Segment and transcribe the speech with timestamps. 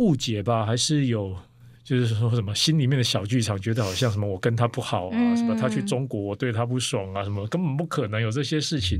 [0.00, 1.36] 误解吧，还是有
[1.84, 8.98] 就是说什么心里面的小剧场，觉得好像什么我跟他不好啊，嗯、什么他去中国我对他不爽啊，什么根本不可能有这些事情。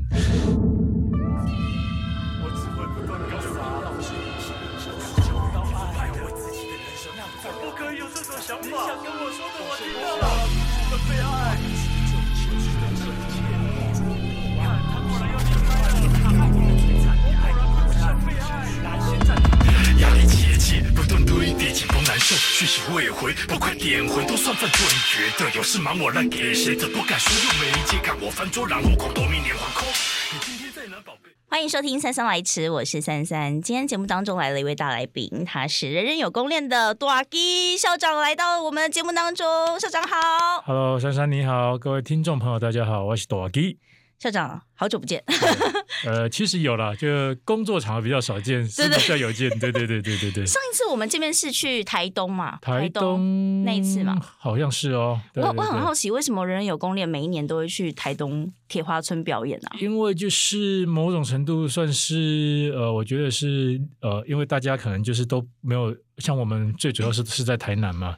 [22.61, 24.87] 讯息未回，不快点回，都算犯错。
[24.87, 26.75] 你觉得有事忙我烂给谁？
[26.75, 29.87] 这不敢说又没借，看我翻桌，然后狂夺命连环 call。
[30.31, 31.31] 你今天在哪，宝贝？
[31.49, 33.59] 欢迎收听三三来迟，我是三三。
[33.59, 39.43] 今天节目当中来了一位大来宾，他是人人有功练的大支校长来到我们节目当中。
[39.79, 43.75] 校长好，Hello，三三你好，各位听众朋友大家好，我是大支。
[44.21, 45.23] 校长，好久不见。
[46.05, 47.07] 呃，其实有了，就
[47.43, 49.49] 工作场合比较少见，私底下有见。
[49.57, 50.45] 对对对对对对。
[50.45, 52.59] 上一次我们见面是去台东嘛？
[52.61, 54.21] 台东那一次嘛？
[54.37, 55.19] 好像是哦。
[55.33, 59.69] 我我很好奇，为什么人人有功练每一年都会去台东铁花村表演呢？
[59.79, 65.97] 因为就是某种程度算是呃，我觉得是呃，因为大家可能就是都没有。
[66.21, 68.15] 像我们最主要是是在台南嘛，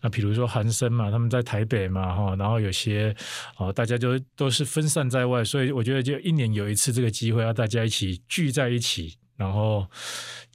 [0.00, 3.14] 那比如说韩生嘛，他们在台北嘛，哈，然后有些
[3.58, 9.86] 哦，大家就都是分散在外，所以我觉得就一年有一次这个机会，要大家一起聚在一起，然后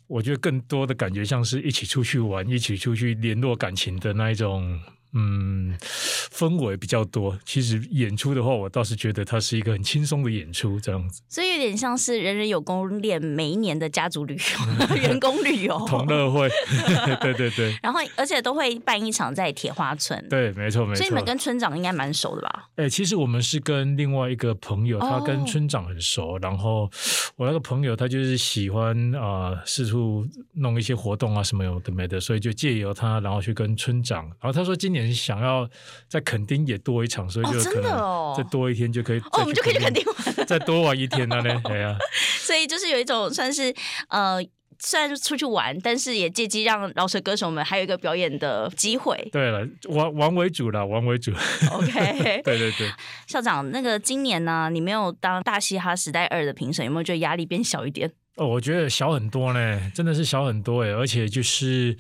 [0.08, 4.82] 我觉得更多的感觉像是一起出去玩，一起出去联络感情的那一种。
[5.14, 7.38] 嗯，氛围比较多。
[7.46, 11.22] 其实演出的话，我倒是觉得它是一个很轻松的演出，这样子。
[11.30, 16.50] 所以有点像是人人有功练每一年的家族旅游、员工旅游、同乐会。
[17.22, 17.76] 对对对。
[17.82, 20.24] 然后，而且都会办一场在铁花村。
[20.30, 20.98] 对，没错没错。
[20.98, 22.68] 所以你们跟村长应该蛮熟的吧？
[22.76, 26.34] 哎、欸，其实我们是跟另外一个朋友，他跟村长很熟。
[26.34, 26.44] Oh.
[26.44, 26.92] 然后
[27.38, 34.26] 我那个朋友他就是喜欢啊、呃，四处弄一些活动啊什么有的没的，所以就借由他，然后去跟村长。
[34.26, 34.97] 然后他说今年。
[35.14, 35.70] 想要
[36.08, 39.20] 在垦丁也多一场，所以就可能再多一天就可以。
[39.20, 41.62] 哦，我们就可以去垦丁玩， 再多玩一天了呢？
[41.66, 41.98] 哎呀。
[42.40, 43.74] 所以就是有一种算是
[44.08, 44.38] 呃，
[44.80, 49.18] 虽然出去玩，但是也借机让饶舌歌手们还有一个表演的机会。
[49.34, 51.32] 对了，玩玩为主了，玩为主。
[51.72, 52.90] OK， 对对对。
[53.28, 58.12] 校长，那个今年呢，你没有当大嘻哈时代二的评审，有没有觉得压力变小一点？
[58.38, 61.98] 哦，我觉得小很多呢，真的是小很多诶，而且就是，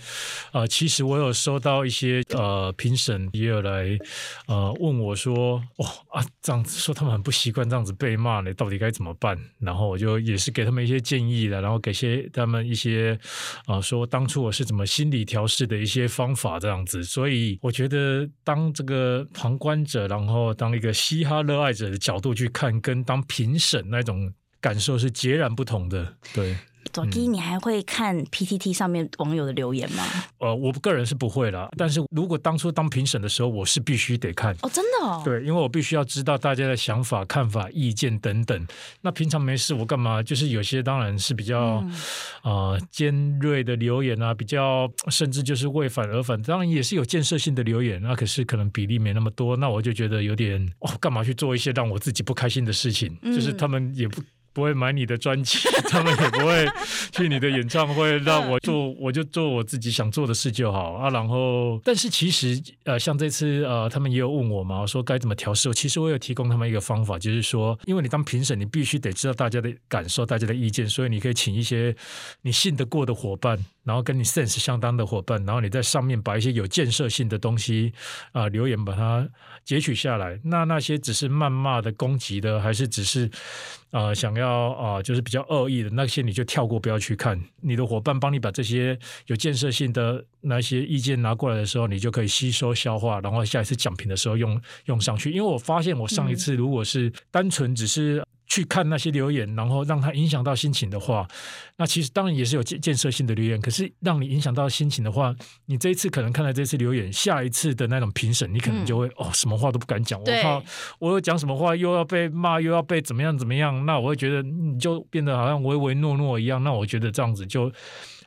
[0.51, 3.97] 呃，其实我有收到一些呃评审也有来
[4.45, 9.35] 呃问我说，哦啊这样子说他们很不习惯这样子被骂呢，到底该怎么办？
[9.57, 13.17] 然后我就也是给他们一些建议的，然后给些他们一些、
[13.65, 17.03] 呃、说当初我是怎么心理调试的一些方法这样子。
[17.03, 24.31] 所以我觉得当这个旁观者，然后当一个嘻哈热爱者的角度去看，跟当评审那种。
[24.59, 26.55] 感受是截然不同的，对。
[26.93, 30.05] 大支，你还会看 PTT 上面网友的留言吗？
[30.37, 31.67] 呃，我个人是不会啦。
[31.77, 34.55] 但是如果当初当评审的时候，我是必须得看。
[34.61, 35.21] 哦，真的哦。
[35.23, 38.67] 对，因为我必须要知道大家的想法、看法、意见等等。
[39.01, 40.23] 那平常没事，我干嘛？
[40.23, 41.85] 就是有些当然是比较
[42.43, 46.41] 呃、尖锐的留言啊，比较甚至就是为反而反。
[46.41, 49.57] 当然也是有建设性的留言，那可是可能比例没那么多。
[49.57, 53.13] 那我就觉得有点哦，干嘛去做一些让我自己不开心的事情？
[53.23, 54.21] 嗯、就是他们也不。
[54.57, 56.65] 不会买你的专辑，他们也不会
[57.11, 61.11] 去你的演唱会，让我做，我就做我自己想做的事就好啊。
[61.11, 65.71] 然后，但是其实呃，像这次呃，他们也有问我嘛，说该怎么调试。
[65.75, 71.95] 其实我有提供他们一个方法，就是说，因为你当评审，你必须得知道大家的感受、大家的意见，所以你可以请一些
[72.41, 77.93] 你信得过的伙伴，然后跟你 sense 相当的伙伴，然后你在上面把一些有建设性的东西
[78.31, 79.29] 啊、呃、留言把它
[79.63, 80.39] 截取下来。
[80.43, 83.29] 那那些只是谩骂的、攻击的，还是只是
[83.86, 84.57] 啊、呃、想要。
[84.77, 87.41] 啊、呃，就是比较恶意的那些，你就跳过，不要去看。
[87.61, 95.31] 你的伙伴帮你把这些有建设性的那些意见拿过来的时候，你就可以吸收消化，然后下一次讲评的时候用用上去。
[95.31, 98.23] 因为我发现，我上一次如果是单纯只是。
[98.47, 101.27] 去看那些留言，然后让他影响到心情的话，
[101.75, 103.59] 那其实当然也是有建建设性的留言。
[103.61, 105.35] 可是让你影响到心情的话，
[105.65, 110.19] 你这一次可能看了这次留言，下一次的那种评审，你可能就会、嗯、哦，什么话都不敢讲。
[110.19, 110.63] 我怕
[110.99, 116.63] 我又讲什么话又要被骂，又要被怎么样怎么样，那我会觉得你就变得好像唯唯诺诺一样。
[116.63, 117.71] 那我觉得这样子就。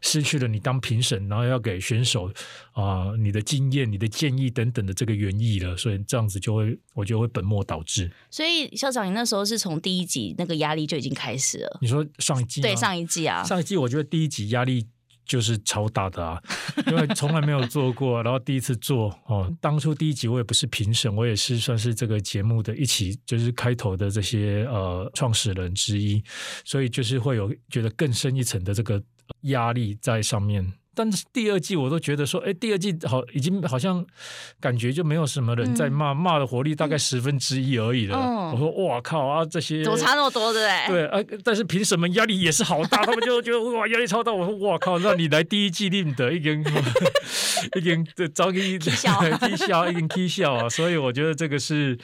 [0.00, 2.26] 失去了你当评审，然后要给选手
[2.72, 8.10] 啊、呃，你的经验、你的建议等等的这个原意了，所以这样子就会，我就会本末倒置。
[8.30, 11.78] 所以校长，你那时候是从第一集那个压力就已经开始了。
[11.82, 12.60] 你说上一季？
[12.60, 14.86] 对，上一季啊，上一季我觉得第一集压力
[15.26, 16.42] 就是超大的啊，
[16.86, 19.54] 因为从来没有做过，然后第一次做哦。
[19.60, 26.22] 当初第一集我也不是评审，我也是算是这个节目的一起就是开头的这些呃创始人之一，
[26.64, 29.02] 所以就是会有觉得更深一层的这个。
[29.42, 34.04] 压力在上面，但是第二季我都觉得说，哎，第二季好已经好像
[34.60, 38.16] 感觉就没有什么人在骂，骂、嗯、的活力大概十分之一而已了。
[38.16, 41.06] 嗯、我说哇靠啊，这些怎么差那么多，对不对？
[41.06, 44.32] 对啊，但是凭什么压力也是好大， 他们就觉得哇压力超大。
[44.32, 46.60] 我说哇靠，那你来第一季令得一根
[47.76, 51.98] 一根的招一 踢笑，一根踢笑啊，所以我觉得这个是。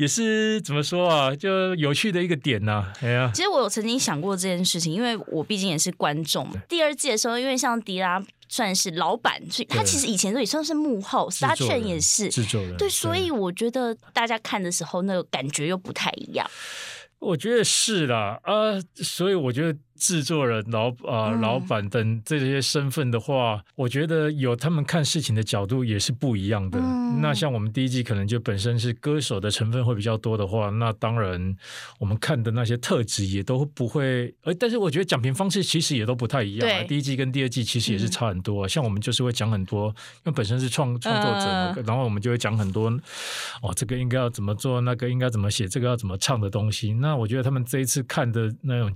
[0.00, 2.92] 也是怎么说啊，就有趣的一个点呐、啊。
[3.02, 6.48] 哎呀，其实我有曾经想过这件事情，因为我毕竟也是观众。
[6.66, 12.74] 第二季的时候，因为像迪拉算是老板，所以他其实以前都也算是幕后，沙券也是制作人。
[12.78, 16.50] 对，所以我觉得大家看的时候，那个感觉又不太一样。
[17.18, 19.78] 我觉得是啦，呃，所以我觉得。
[20.00, 26.78] 制作人、老啊、呃、老板等这些身份的话，嗯，我觉得有他们看事情的角度也是不一样的。
[26.80, 31.54] 嗯，那像我们第一季可能就本身是歌手的成分会比较多的话，那当然
[31.98, 34.34] 我们看的那些特质也都不会。
[34.44, 36.82] 呃，但是我觉得讲评方式其实也都不太一样啊。
[36.84, 38.68] 第一季跟第二季其实也是差很多，啊嗯。
[38.70, 39.88] 像我们就是会讲很多，
[40.24, 42.88] 因为本身是创创作者然后我们就会讲很多
[43.60, 46.94] 哦，这个应该要怎么做，那个应该怎么写，这个要怎么唱的东西。
[46.94, 48.90] 那我觉得他们这一次看的那种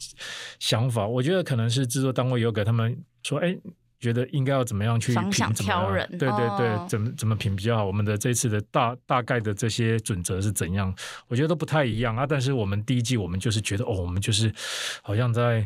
[0.59, 0.94] 想法。
[1.09, 3.57] 我觉得可能是制作单位有给他们说，哎，
[3.99, 7.85] 觉得应该要怎么样去评，方向挑人，对对对，怎么怎么评比较好？
[7.85, 10.95] 我们的这次的大大概的这些准则是怎样？
[11.27, 12.27] 我觉得都不太一样啊。
[12.27, 14.53] 但是我们第一季，我们就是觉得，哦，我们就是
[15.03, 15.61] 好像在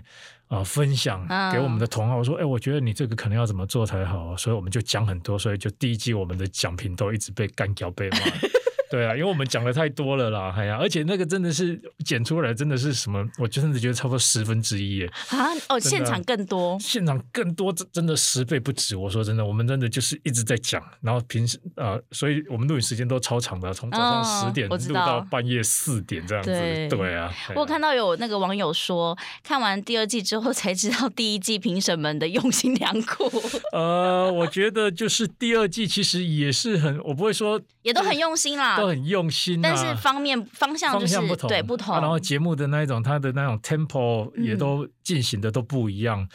[0.46, 8.18] 啊、呃、分享给我们的同行说，哎，我觉得你这个可能要怎么做才好，所以我们就讲很多，所以就第一季我们的奖品都一直被干掉被骂。
[8.90, 15.48] 对啊，因为我们讲的太多了啦，哎呀，而且那个真的是剪出来真的是什么，我真的觉得差不多十分之一耶啊！
[15.68, 18.96] 哦，现场更多，现场更多，真真的十倍不止。
[18.96, 26.50] 我说真的，我们真的就是一直在讲，然后平时啊、呃，所以我们录影时间都超长的，从早上十点录到半夜四点这样子。
[26.50, 33.30] 对，对啊，我看到有那个网友说，看完第二季之后才知道第一季评审们的用心良苦。
[33.72, 38.77] 呃，我觉得就是第二季其实也是很，我不会说也都很用心啦。
[38.80, 41.94] 都很用心、啊，但是方面方向就是方向不同，对不同。
[41.94, 46.28] 啊、然后节目的那一种，它的那种 tempo 也都进行的都不一样，嗯、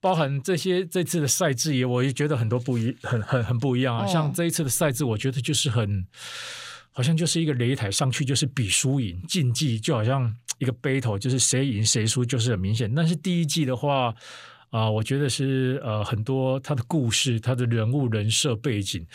[0.00, 4.04] 包含这些这次的赛制也，我也觉得很多不一，很很很不一样啊。
[4.04, 6.06] 哦、像这一次的赛制，我觉得就是很，
[6.92, 12.94] 好像就是一个擂台上去就是比输赢，竞技就好像一个 battle，就是谁赢谁输就是很明显。
[12.94, 14.14] 但是第一季的话。
[14.74, 19.06] 啊，我觉得是呃很多他的故事，他的人物人设背景，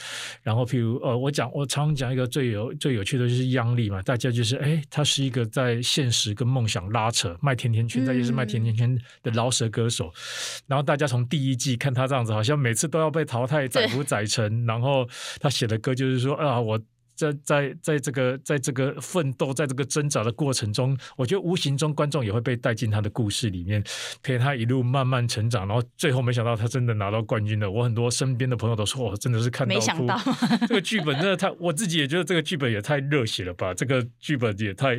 [0.41, 15.05] 然后譬如呃，我讲我常常讲一个最有最有趣的就是央丽嘛，大家就是哎，他是一个在现实跟梦想拉扯卖甜甜圈，再也是卖甜甜圈的饶舌歌手，嗯，然后大家从第一季看他这样子，好像每次都要被淘汰，载浮载沉，然后
[15.41, 16.79] 他写的歌就是说啊我。
[17.19, 23.83] 在在在这个在这个奋斗，在这个挣扎的过程中，我觉得无形中观众也会被带进他的故事里面，
[24.23, 27.69] 陪他一路慢慢成长，然后最后没想到他真的拿到冠军了。
[27.69, 29.79] 我很多身边的朋友都说，我真的是看到哭。
[29.79, 30.17] 没想到
[30.61, 34.95] 这个剧本真的太，我自己也觉得这个剧本也太热血了吧，这个剧本也太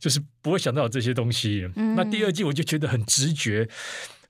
[0.00, 1.68] 就是不会想到有这些东西。
[1.76, 1.94] 嗯。
[1.94, 3.68] 那第二季我就觉得很直觉，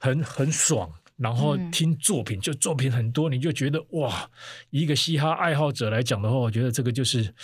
[0.00, 0.90] 很很爽。
[1.16, 4.30] 然后听作品，就作品很多，你就觉得哇，
[4.70, 7.34] 一个嘻哈爱好者来讲的话，我觉得这个就是，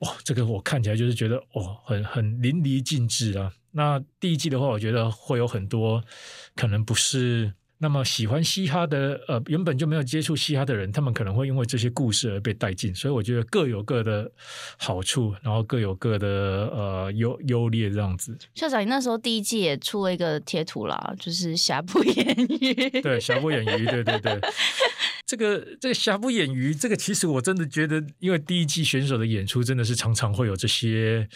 [0.00, 3.52] 哦，这个我看起来就是觉得哦，很很淋漓尽致啊。
[3.72, 6.02] 那第一季的话，我觉得会有很多
[6.54, 7.52] 可能不是。
[7.82, 14.30] 那么喜欢嘻哈的，呃，原本就没有接触嘻哈的人，他们可能会因为这些故事而被带进，所以我觉得各有各的
[14.76, 18.36] 好处，然后各有各的呃优优劣这样子。
[18.54, 23.00] 校长，你那时候第一季也出了一个贴图啦，就是瑕不掩瑜。
[23.00, 24.38] 对，瑕不掩瑜，对对对。
[25.24, 31.26] 这个这个瑕不掩瑜，这个其实我真的觉得，因为第一季选手的演出真的是常常会有这些，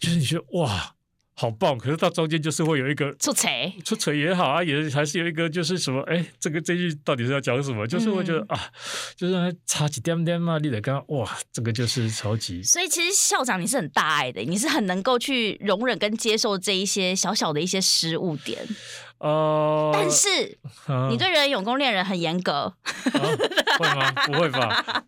[0.00, 0.95] 就是你觉得哇。
[1.38, 1.76] 好棒！
[1.76, 7.86] 可是到中间就是会有一个出锤，出锤也好啊，也还是有一个就是什么，哎，这个这句到底是要讲什么？
[7.86, 8.70] 就是会觉得、嗯、啊，
[9.14, 12.62] 就是差几点点嘛，你得刚哇，这个就是超级。
[12.62, 18.66] 所以其实校长你是很大爱的，你是很能够去容忍跟接受这一些小小的一些失误点。
[19.18, 20.28] 哦、uh，但是、
[20.88, 24.12] uh, 你对人永攻恋人很严格，uh, 会吗？
[24.26, 25.04] 不会吧？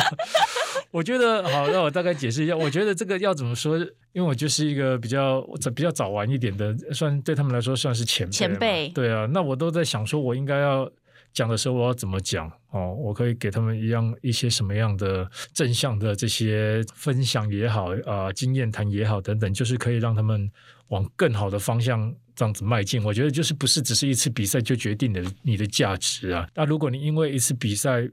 [0.92, 2.54] 我觉得好，那我大概解释一下。
[2.54, 3.78] 我觉得这个要怎么说？
[4.12, 5.40] 因为我就是一个比较
[5.74, 8.32] 比较早玩一点的，算对他们来说算是前辈。
[8.32, 10.90] 前辈对啊，那我都在想说，我应该要
[11.32, 12.50] 讲的时候，我要怎么讲？
[12.70, 20.50] 哦，我可以给他们一样一些什么样的正向的这些分享也好啊、呃，经验谈也好等等，就是可以让他们
[20.88, 22.14] 往更好的方向。
[22.36, 26.46] 这样子迈进，我觉得就是不是只是一次比赛就决定了你的价值啊。
[26.54, 28.06] 那如果你因为一次比赛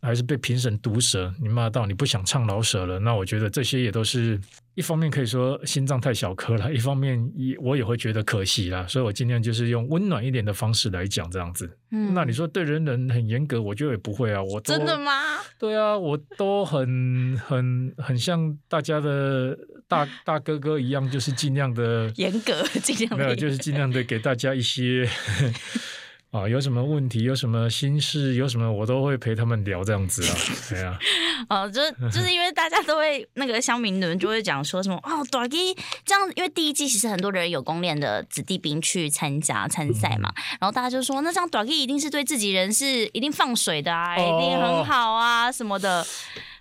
[0.00, 4.40] 还是被评审毒舌，你骂到你不想唱老舍了，那我觉得这些也都是
[4.78, 11.68] 一方面可以说心脏太小颗了，一方面也我也会觉得可惜啦，所以我尽量就是用温暖一点的方式来讲这样子。
[11.90, 15.40] 嗯，那你说对人人很严格，我觉得也不会啊，我真的吗？
[15.58, 19.58] 对啊，我都很很很像大家的
[19.88, 25.08] 大大哥哥一样，就是尽量的严格，尽量的没有，就是尽量的给大家一些。
[26.30, 30.36] 啊，有什么问题，有什么心事，有什么我都会陪他们聊这样子啊，
[30.68, 30.98] 对啊。
[31.48, 46.06] 哦，就是就是因为大家都会那个乡民的人就会讲说什么哦，大吉这样，因为第一季其实很多人有公练的子弟兵去参加参赛嘛，嗯、然后大家就说那这样大吉一定是对自己人是一定放水的啊，哦、一定很好啊什么的，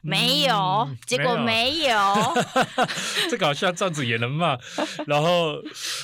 [0.02, 1.98] 没有，嗯、结果没有，
[3.30, 4.58] 这个好像这样子也能骂，
[5.06, 5.56] 然后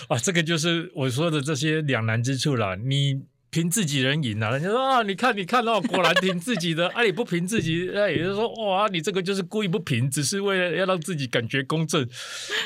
[0.10, 3.22] 啊，这个就是我说的这些两难之处了，你。
[3.54, 4.50] 凭自己人赢啊！
[4.50, 12.08] 人家说啊，你看，你看到果然凭自己的， 啊，你不凭自己，那也就是说，哇，你这个就是故意不平，只是为了要让自己感觉公正。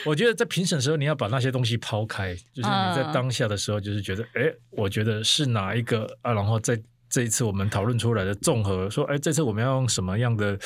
[0.05, 6.79] 我觉得在评审的时候，你要把那些东西抛开，就是你在当下的时候，就是觉得，哎、欸，我觉得是哪一个啊，然后再。
[7.09, 10.57] 这一次我们讨论出来的综合说，哎，这次我们要用什么样的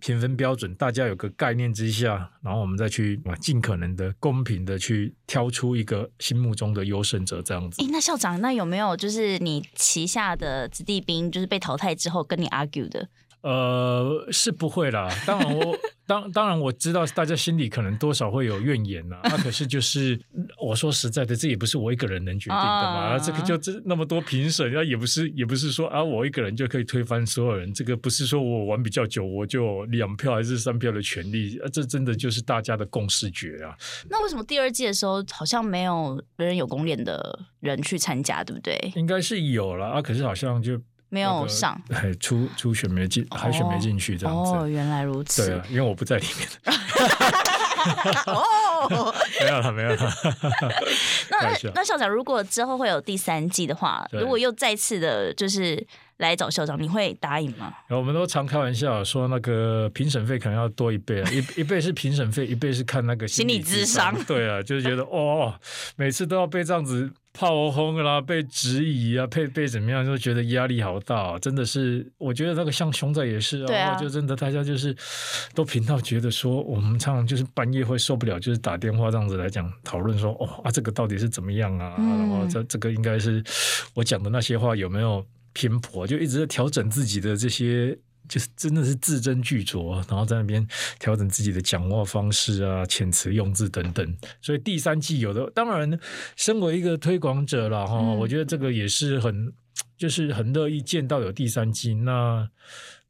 [0.00, 0.74] 评分标准？
[0.74, 7.82] 大家有个概念之下，然后我们再去，尽可能的公平的去挑出一个心目中的优胜者，这样子。
[7.82, 13.08] 哎，那校长，那有没有就是你旗下的子弟兵，就是被淘汰之后跟你 argue 的？
[13.44, 15.06] 呃，是不会啦。
[15.26, 19.16] 当然我，我当当然我知道大家心里可能多少会有怨言呐。
[19.16, 20.18] 啊，可是就是
[20.58, 23.12] 我说实在的，这也不是我一个人能决定的嘛。
[23.12, 27.70] 啊，这个就这那么多评审，那，也不是也不是说啊，我一个人就可以推翻所有人。
[27.74, 31.58] 这个不是说我玩比较久，我就两票还是三票的权利。
[31.58, 33.76] 啊，这真的就是大家的共识决啊。
[34.08, 38.92] 那为什么第二季的时候好像没有人有公练的人去参加，对不对？
[38.96, 40.80] 应该是有了啊，可是好像就。
[41.14, 44.50] 没有上，还初初选没进，海选没进去这样子。
[44.50, 45.46] 哦，原来如此。
[45.46, 46.48] 对啊，因为我不在里面。
[48.26, 50.12] 哦，没有了，没有了。
[51.30, 55.86] 那那校长，如果之后会有第三季的话，如果又再次的，就是
[56.18, 57.72] 来找校长，你会答应吗？
[57.90, 64.14] 我们都常开玩笑说，那个评审费可能要多一倍啊，一一倍是评审费，一倍是看那个心理智商。
[64.24, 65.54] 对啊，就是觉得 哦，
[65.96, 67.10] 每次都要被这样子。
[67.36, 72.08] 炮轰啦，被质疑啊，被被怎么样，就觉得压力好大，啊，真的是。
[72.16, 74.96] 我觉得那个像熊仔也是啊，啊就真的大家就是
[75.52, 81.96] 都频道觉得说，我们常常就是半夜会受不了，就是打电话这样子来讲讨论说，哦啊，这个到底是怎么样啊？
[81.98, 83.42] 嗯、然后这这个应该是
[83.94, 86.06] 我讲的那些话有没有偏颇？
[86.06, 87.98] 就一直在调整自己的这些。
[88.26, 90.66] 就是真的是字斟句酌，然后在那边
[90.98, 94.16] 调整自己的讲话方式啊、遣词用字等等。
[94.40, 96.00] 所以第三季有的，当然
[96.34, 99.52] 身为一个推广者了哈，嗯、我觉得这个也是很，
[99.98, 101.92] 就是很乐意见到有第三季。
[101.92, 102.48] 那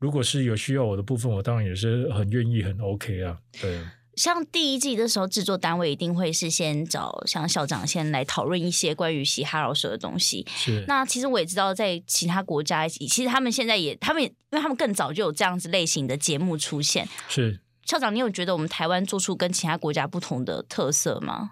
[0.00, 3.78] 如果是有需要我的部分，我当然也是很愿意、很 OK 啊，对。
[4.16, 10.46] 像第一季的时候，制作单位一定会是先找像校长先来讨论一些关于嘻哈饶舌的东西。
[10.54, 10.84] 是。
[10.86, 17.08] 那其实我也知道，在其他国家，其实他们现在也，他们因为他们更早就有这样子类型的节目出现。
[17.28, 17.60] 是。
[17.84, 21.50] 校长，你有觉得我们台湾做出跟其他国家不同的特色吗？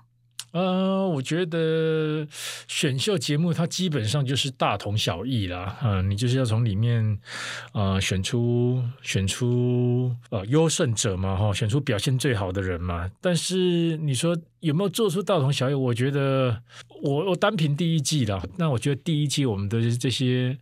[0.52, 2.26] 呃，我觉得
[2.68, 5.76] 选秀节目它基本上就是大同小异啦。
[5.80, 7.18] 啊、你就是要从里面
[7.72, 13.10] 呃选出选出呃优胜者嘛，哈，选出表现最好的人嘛。
[13.20, 14.36] 但是你说。
[14.62, 15.74] 有没有做出大同小异？
[15.74, 16.56] 我觉得
[17.02, 20.56] 我我单凭第一季啦，那我觉得第一季我们的这些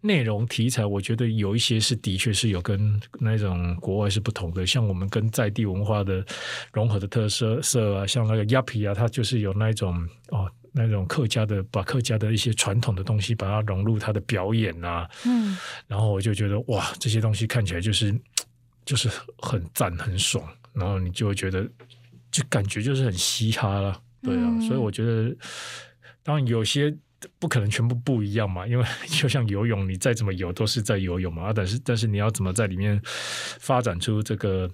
[0.00, 6.24] 内容题材，我觉得有一些是的确是有跟那种国外是不同的，像我们跟在地文化的
[6.72, 9.94] 融合的特色色啊，像那个鸭皮啊，它就是有那种
[10.30, 15.56] 哦那种客家的，把客家的一些传统的东西把它融入它的表演啊，嗯，
[15.86, 18.12] 然后我就觉得哇，这些东西看起来就是
[18.84, 19.08] 就是
[19.38, 21.64] 很赞很爽，然后你就会觉得。
[22.34, 25.32] 就感觉就是很嘻哈了，对啊，嗯、所以我觉得，
[26.24, 26.92] 当然有些
[27.38, 34.68] 不可能全部不一样嘛， 因为就像游泳，你再怎么游都是在游泳嘛，但是但是你要怎么在里面发展出这个。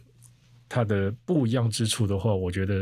[0.70, 2.74] 它的不一样之处的话，我觉得，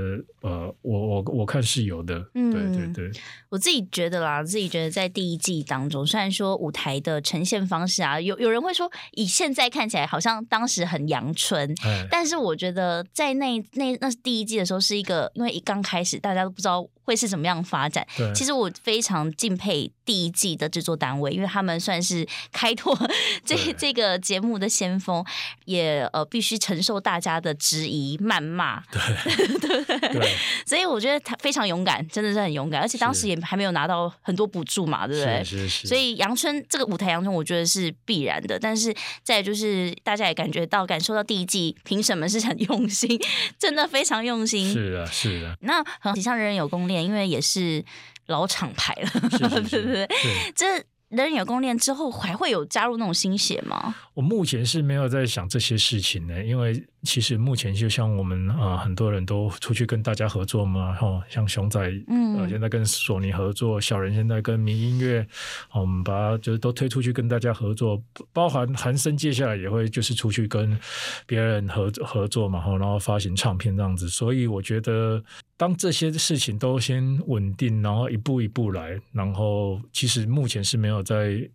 [0.43, 3.21] 呃，我我我看是有的，嗯，对对对。
[3.49, 16.87] 我自己觉得啦，自己觉得在第一季当中，虽然说舞台的呈现方式啊，有有人会说以现在看起来好像当时很阳春，哎、但是我觉得在那那那是第一季的时候是一个，因为一刚开始大家都不知道。
[17.09, 18.07] 会是怎么样发展？
[18.19, 22.95] 对其实我非常敬佩第一季的制作单位，因为他们算是开拓
[23.47, 25.25] 这这个节目的先锋，
[25.65, 29.01] 也呃必须承受大家的质质疑、谩骂，对
[29.61, 35.45] 对对，所以我觉得他非常勇敢，真的是很勇敢，而且当时也还没有拿到很多补助嘛，对不对？
[35.45, 35.87] 是是是。
[35.87, 38.59] 所以阳春这个舞台阳春，我觉得是必然的。
[38.59, 38.93] 但是
[39.23, 43.21] 再就是大家也感觉到、感受到第一季评审们是很用心，
[43.59, 44.73] 真的非常用心。
[44.73, 45.55] 是啊，是啊。
[45.61, 47.85] 那很像人人有功练，因为也是
[48.27, 50.09] 老厂牌了，是是是对不对？
[50.57, 50.85] 这。
[51.09, 53.95] 人人有功练之后，还会有加入那种新血吗？
[54.13, 65.27] 我目前是没有在想这些事情呢，因为其实目前就像我们啊、呃，很多人都出去跟大家合作嘛，哈，像熊仔，嗯、呃，现在跟索尼合作，小人现在跟民音乐，
[65.73, 68.03] 我们把它就是都推出去跟大家合作，
[68.33, 70.79] 包含韩生接下来也会就是出去跟
[71.27, 75.23] 别人合合作嘛，然后发行唱片这样子，所以我觉得。
[75.59, 81.51] 当这些事情都先稳定，然后一步一步来，然后其实目前是没有在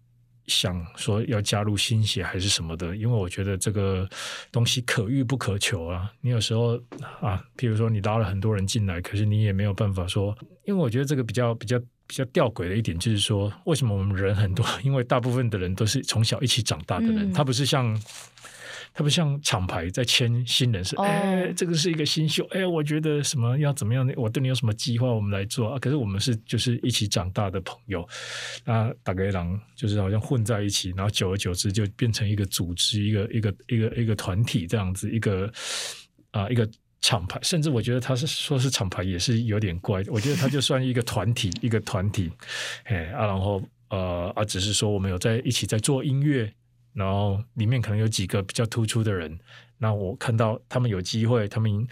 [0.47, 4.07] 想说要加入新血还是什么的，因为我觉得这个
[4.51, 6.11] 东西可遇不可求啊。
[6.21, 6.77] 你有时候
[7.21, 14.65] 啊，譬如说你拉了很多人进来，可是你也没有办法说，因为我觉得这个比较比较比较吊诡的一点就是说，为什么我们人很多？
[14.83, 17.99] 因为大部分的人都是从小一起长大的人，嗯、他不是像。
[18.93, 24.07] 他不像厂牌在签新人是，哎、oh.，这个是一个新秀，哎，我觉得什么要怎么样？
[24.15, 25.07] 我对你有什么计划？
[25.07, 25.79] 我们来做啊。
[25.79, 28.07] 可是我们是就是一起长大的朋友，
[28.63, 35.51] 那大概狼就是好像混在一起，然后久而久之就变成一个组织，一个一个一个一个团体这样子，一个
[36.29, 36.69] 啊一个
[37.01, 40.03] 厂牌，甚至我觉得他是说是厂牌也是有点怪。
[40.07, 42.31] 我觉得他就算一个团体，一个团体，
[42.83, 43.59] 哎啊，然后
[43.89, 46.53] 呃啊，只是说我们有在一起在做音乐。
[46.93, 49.37] 然后里面可能有几个比较突出的人，
[49.77, 51.87] 那我看到他们有机会，他们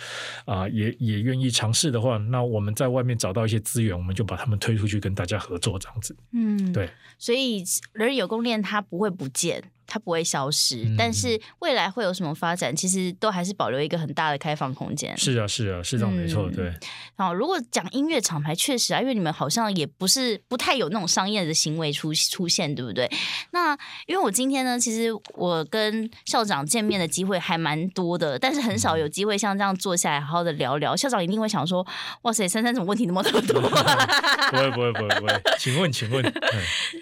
[0.46, 6.15] 啊、呃、也也愿意尝试的话，那我们在外面找到一些资源，我们就把他们推出去跟大家合作这样子。
[6.31, 6.89] 嗯，对。
[7.17, 9.63] 所以人人有功链，它不会不见。
[9.91, 15.17] 它不会消失，嗯，但是未来会有什么发展，其实都还是保留一个很大的开放空间。
[15.17, 16.74] 是啊，是啊，是这样没错，对。
[17.17, 23.12] 然后，如果讲音乐厂牌，确实啊，因为你们好像也不是不太有那种商业的行为出出现，对不对？
[23.51, 30.95] 那因为我今天呢，其实我跟校长见面的机会还蛮多的，但是很少有机会像这样坐下来好好的聊聊。
[30.95, 31.86] 校长一定会想说
[32.24, 35.41] ：“哇塞，珊珊怎么问题那么多？” 不会，不会，不会，不会。
[35.60, 36.25] 请问，请问。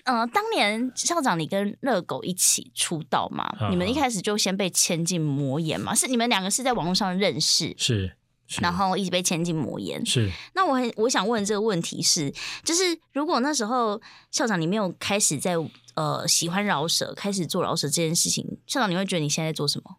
[0.06, 2.72] 嗯、呃，当年校长你跟热狗一起。
[2.80, 3.46] 出道嘛？
[3.70, 5.94] 你们一开始就先被签进魔岩嘛？
[5.94, 8.16] 是你们两个是在网络上认识，是，
[8.48, 10.04] 是，然后一直被签进魔岩。
[10.06, 10.32] 是。
[10.56, 15.56] 那我很我想问这个问题是，就是如果那时候校长你没有开始在
[15.96, 19.98] 呃喜欢饶舌，开始做饶舌这件事情，校长你会觉得你现在在做什么？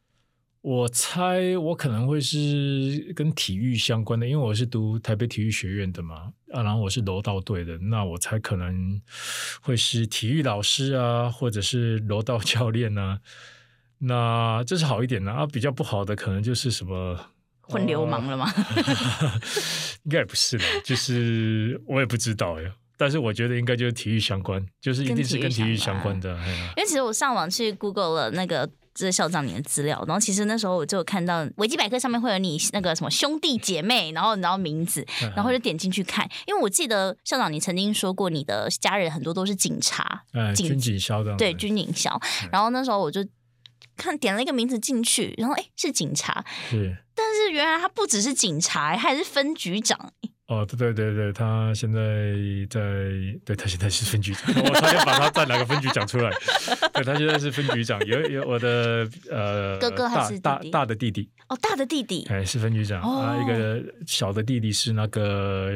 [0.62, 9.00] 我猜我可能会是跟体育相关的，因为我是读台北体育学院的嘛，啊，然后我是柔道队的，那我才可能
[9.60, 13.20] 会是体育老师啊，或者是柔道教练啊，
[13.98, 17.18] 那这是好一点的啊，比较不好的可能就是什么
[17.60, 18.46] 混流氓了吗？
[18.46, 19.34] 啊、
[20.04, 26.36] 应该也不是的，就是我也不知道呀，但是我觉得应该就是体育相关，就是一定是跟体育相关的，
[26.76, 28.68] 因为其实我上网去 Google 了那个。
[28.92, 43.24] 这是校长你的资料，然后其实那时候我就有看到维基百科上面会有你那个什么兄弟姐妹，然后然后名字，然后就点进去看，因为我记得校长你曾经说过你的家人很多都是警察，嗯，军警校的，对，军警校，然后那时候我就
[44.00, 50.12] 看点了一个名字进去，然后哎是警察，是，但是原来他不只是警察，他还是分局长。
[50.46, 52.00] 哦，对对对对，他现在
[52.68, 52.80] 在，
[53.44, 56.30] 对他现在是分局长，我差点把他在哪个分局讲出来。
[56.92, 61.30] 对，他现在是分局长，有有我的呃哥哥还是大大大的弟弟？
[61.48, 65.68] 哦，大的弟弟，哎，是分局长，啊、哦，一个小的弟弟是那个、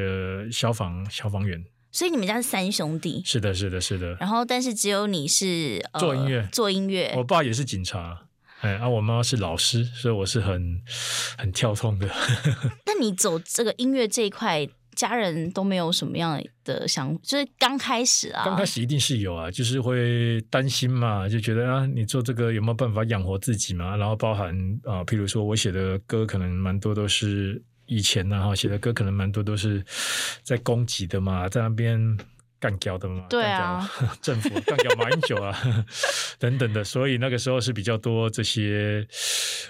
[0.47, 1.65] 呃、消防消防员。
[1.95, 3.23] 所以你们家是三兄弟？
[3.25, 4.17] 是的，是的，是的。
[4.19, 7.15] 然后，但是只有你是、呃、做音乐，做音乐。
[7.17, 8.21] 我爸也是警察，
[8.63, 10.83] 哎，啊，我妈妈是老师，所以我是很
[11.39, 12.09] 很跳痛的。
[12.85, 23.97] 那你走这个音乐这一块，家人都没有什么样的想，就是刚开始啊，刚开始一定是有啊，就是会担心嘛，就觉得啊，你做这个有没有办法养活自己嘛？
[23.97, 24.53] 然后包含
[24.83, 29.85] 啊，譬如说我写的歌，可能蛮多都是以前呢哈，写的歌可能蛮多都是
[30.43, 32.19] 在攻击的嘛，在那边。
[32.61, 33.87] 干掉的嘛，对啊，
[34.23, 35.55] 政府干掉马英九啊，
[36.41, 39.07] 等等的，所以那个时候是比较多这些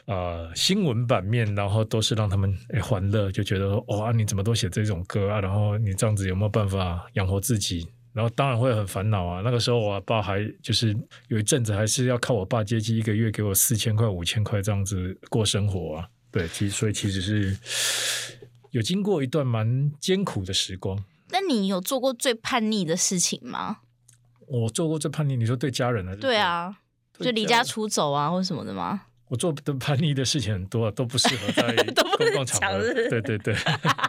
[0.04, 5.40] 呃新闻版面，然后都是让他们哎欢乐，就觉得哇、哦，你怎么都写这种歌啊？
[5.40, 7.84] 然后你这样子有没有办法养活自己？
[8.12, 9.40] 然后当然会很烦恼啊。
[9.44, 10.96] 那个时候我爸还就是
[11.26, 16.08] 有一阵子还是要靠我爸接济，一个月给我四千块、五千块这样子过生活啊。
[16.34, 17.56] 对，其实所以其实是
[18.72, 20.98] 有经过一段蛮艰苦的时光。
[21.30, 23.76] 那你有做过最叛逆的事情吗？
[24.48, 26.30] 我做过最叛逆，你说对家人还是对？
[26.30, 26.76] 对啊，
[27.20, 29.02] 就离家出走啊，或什么的吗？
[29.34, 31.74] 我做的叛逆的事情很多，都不适合在
[32.16, 32.78] 公共场合。
[33.10, 33.52] 对对对，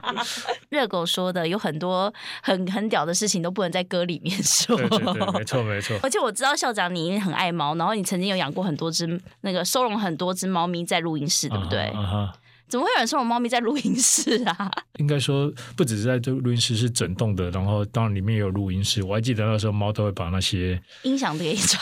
[0.69, 4.77] 热狗说的有很多很很屌的事情都不能在歌里面说。
[4.77, 5.99] 对对对，没错没错。
[6.03, 11.79] 而且我知道校长你很爱猫，然后你曾经有养过很多只，那个收容很多只猫咪在录音室，对不对？
[11.87, 12.33] 啊哈。
[12.67, 14.71] 怎么会有人收容猫咪在录音室啊？
[14.97, 19.03] 应该说不只是在这录音室是整栋的，然后当然里面也有录音室。
[19.03, 21.79] 我还记得那时候猫都会把那些音响都给抓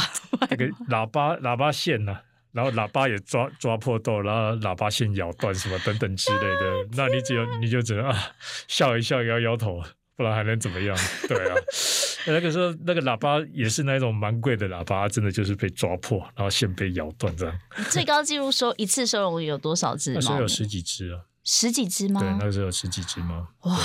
[0.50, 2.22] 那个喇叭喇叭线呢、啊，
[2.54, 6.88] 然后喇叭也抓 抓破豆，然后喇叭线咬断什么等等之类的。
[6.96, 8.18] 那你只有你就只能啊
[8.68, 9.82] 笑一笑，摇摇头，
[10.16, 10.96] 不然还能怎么样？
[11.28, 11.56] 对啊。
[12.26, 17.60] 那个时候，那个喇叭也是那种蛮贵的喇叭，真的就是被抓破，然后线被咬断这样。
[17.90, 20.14] 最高纪录收一次收容有多少只？
[20.14, 21.20] 那时候有十几只啊。
[21.44, 22.22] 十几只吗？
[22.22, 23.46] 对，那个时候有十几只猫。
[23.64, 23.78] 哇。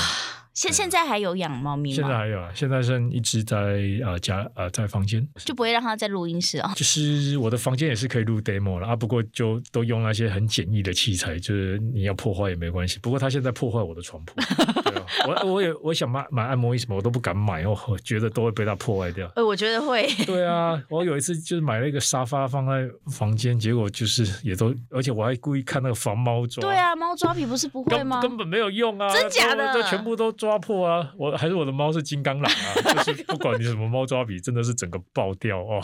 [0.59, 1.95] 现现在还有养猫咪吗？
[1.95, 3.57] 现在还有啊，现在剩一只在
[4.05, 6.69] 呃家呃在房间，就不会让它在录音室哦。
[6.75, 12.99] 就是我的房间也是可以录 demo 了啊，不过就都用那些很简易的器材，就是你要破坏也没关系。
[12.99, 14.35] 不过它现在破坏我的床铺，
[15.27, 19.31] 我我也我想买买按摩椅什么，我都不敢买哦，我觉得都会被它破坏掉。
[19.35, 20.07] 呃，我觉得会。
[20.27, 26.61] 对啊，我有一次就是买了一个沙发放在房间，结果就是也都，而且我还故意看那个防猫抓。
[26.61, 28.21] 对啊，猫抓皮不是不会吗？
[28.21, 31.39] 根本没有用啊，真假的，就全部都抓破啊，我。
[31.39, 33.05] 还是我的猫是金刚狼啊！
[33.05, 35.81] 就是不管你什么猫抓笔，真的是整个爆掉哦。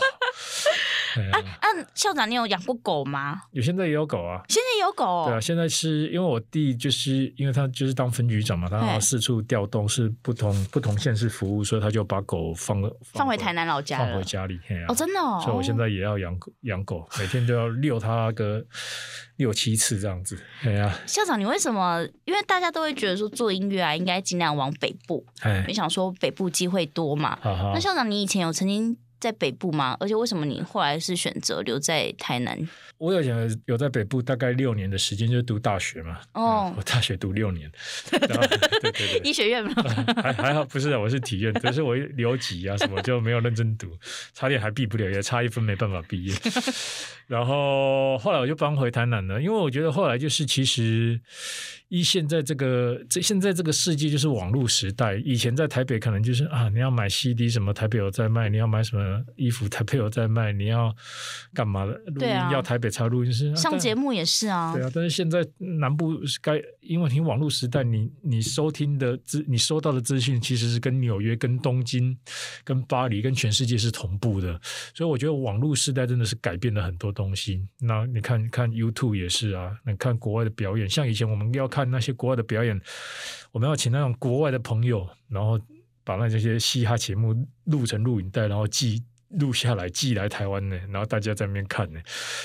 [1.31, 1.67] 啊啊！
[1.93, 3.41] 校长，你有养过狗吗？
[3.51, 4.41] 有，现在也有狗啊。
[4.49, 5.25] 现在也有狗。
[5.27, 14.59] 对啊，现在是因为我弟就是因为他就是当分局长嘛，他要四处调动，是不同不同县市服务，所以他就把狗放放，放回台南老家，放回家里。
[14.87, 15.39] 哦，真的哦。
[15.43, 18.63] 所以我现在也要养养狗， 每天都要遛它个
[19.37, 20.37] 六七次这样子。
[20.63, 20.93] 对啊。
[21.05, 22.05] 校长，你为什么？
[22.25, 25.25] 因为大家都会觉得说做音乐啊，应该尽量往北部。
[25.41, 27.37] 哎，你想说北部机会多嘛？
[27.43, 28.97] 那校长，你以前有曾经？
[29.19, 29.95] 在北部吗？
[29.99, 32.57] 而且为什么你后来是选择留在台南？
[32.97, 36.19] 我有想有在北部大概六年的时间，就是读大学嘛。
[36.33, 37.69] 哦，我大学读六年，
[38.09, 39.73] 对对对， 医学院嘛。
[40.21, 43.87] 还还好，不是的，我是体院，可是我留级啊什么就没有认真读，
[44.33, 46.33] 差点还毕不了，也差一分没办法毕业。
[47.27, 51.19] 然后后来我就搬回台南了，因为我觉得后来就是其实。
[51.87, 59.03] 一现在这个这现在这个世界就是网络时代，以前在台北可能就是啊，你要买 CD 什么，台北有在卖；你要买什么
[59.35, 60.95] 衣服，台北有在卖；你要
[61.53, 63.55] 干嘛的录音，啊、要台北才录音室。
[63.55, 64.73] 上节目也是啊。
[64.73, 72.17] 对啊，但是现在南部该因为你网络时代，你你收听的资，你收到的资讯其实是跟纽约、跟东京、
[72.63, 74.59] 跟巴黎、跟全世界是同步的，
[74.93, 77.65] 所以我觉得网络时代真的是改变了很多东西。
[77.79, 81.85] 那你看看 YouTube 也是啊，你看国外的表演，像以前我们要看。
[81.95, 82.81] 那些国外的表演，
[83.51, 85.57] 我们要请那种国外的朋友，然后
[86.05, 89.03] 把那这些嘻哈节目录成录影带，然后寄
[89.39, 91.99] 录下来寄来台湾呢，然后大家在那边看呢。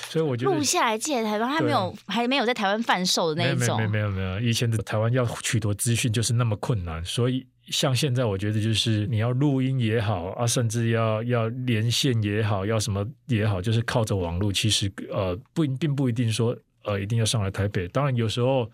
[0.09, 3.77] 所以我觉得录下来寄来台湾，还没有还没有在台湾贩售的那一种。
[3.77, 18.69] 没有没有没有，以前的台湾要取得资讯就是那么困难，所以像现在我觉得就是你要录音也好啊，甚至要要连线也好，要什么也好，就是靠着网络，其实呃不并不一定说呃一定要上来台北，当然有时候。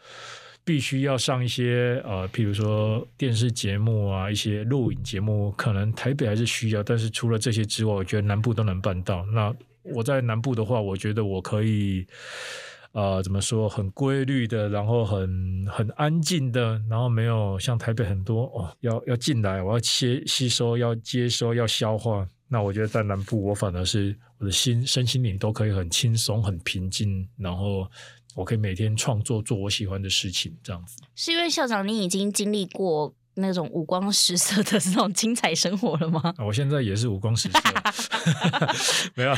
[0.67, 6.83] 必须要上一些呃，譬如说电视节目啊，一些录影节目，可能台北还是需要。
[6.83, 9.25] 但是除了这些之外，我觉得南部都能办到。
[9.27, 12.05] 那我在南部的话，我觉得我可以，
[12.91, 22.27] 呃，怎么说，很规律的，然后很很安静的，然后没有像台北很多哦，要要进来，我要吸吸收，要接收，要消化。
[22.49, 27.89] 那我觉得在南部，我反而是我的心身心灵都可以很轻松、很平静，然后。
[28.37, 30.97] 我可以每天创作，做我喜欢的事情，这样子。
[31.15, 36.35] 是因为校长，你已经经历过那种五光十色的这种精彩生活了吗？
[36.37, 37.59] 我现在也是五光十色，
[39.17, 39.33] 没有，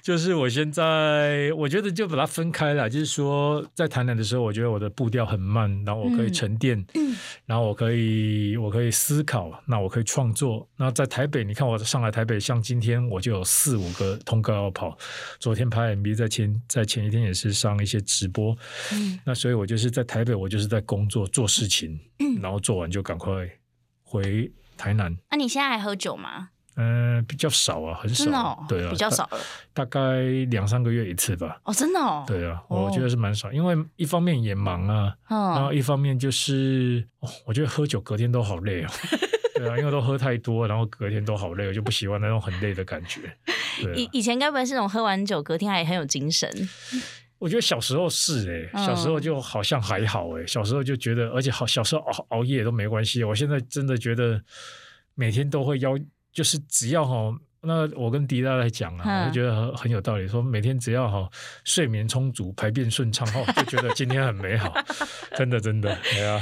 [0.00, 7.07] 就是我现在我觉得就把它分开了，就是说在台南的时候，我觉得我的步调很慢，然后我可以沉淀，嗯，
[7.46, 10.68] 然后我可以我可以思考，那我可以创作。
[10.76, 14.98] 那在台北，你看我上来台北，像今天我就有四五个通告要跑，
[15.38, 18.56] 昨天拍 MV，在前在前一天也是上一些直播，
[18.92, 22.88] 嗯，那所以我就是在台北，我就是在工作做事情，嗯，然后做完。
[22.88, 23.30] 就赶快
[24.02, 25.14] 回台南。
[25.30, 26.48] 那、啊、你现在还喝酒吗？
[26.78, 28.30] 嗯、呃，比较少啊，很少。
[28.30, 28.64] 哦？
[28.68, 29.38] 对啊，比较少了，
[29.74, 31.60] 大概两三个月一次吧。
[31.64, 32.24] 哦，真的哦。
[32.26, 38.88] 对啊，我觉得是蛮少，因为一方面也忙啊，嗯、然后一方面就是，哦，我觉得喝酒隔天都好累哦。
[39.56, 43.22] 对啊，因为都喝太多，然后隔天都好累，我就不喜欢那种很累的感觉。
[43.96, 46.48] 以、啊、以前该不会是那种喝完酒隔天还很有精神？
[47.40, 53.22] 我觉得小时候是诶、欸，小时候就好像还好诶、欸，小时候就觉得，而且好小时候熬熬夜都没关系。
[53.22, 54.40] 我现在真的觉得
[55.14, 55.96] 每天都会要，
[56.38, 60.28] 就是只要哈那我跟迪拉在讲啊，我就觉得很很有道理。
[60.28, 61.28] 说每天只要哈
[61.64, 64.72] 睡眠充足、排便顺畅，哈就觉得今天很美好。
[65.36, 66.40] 真的真的，哎呀，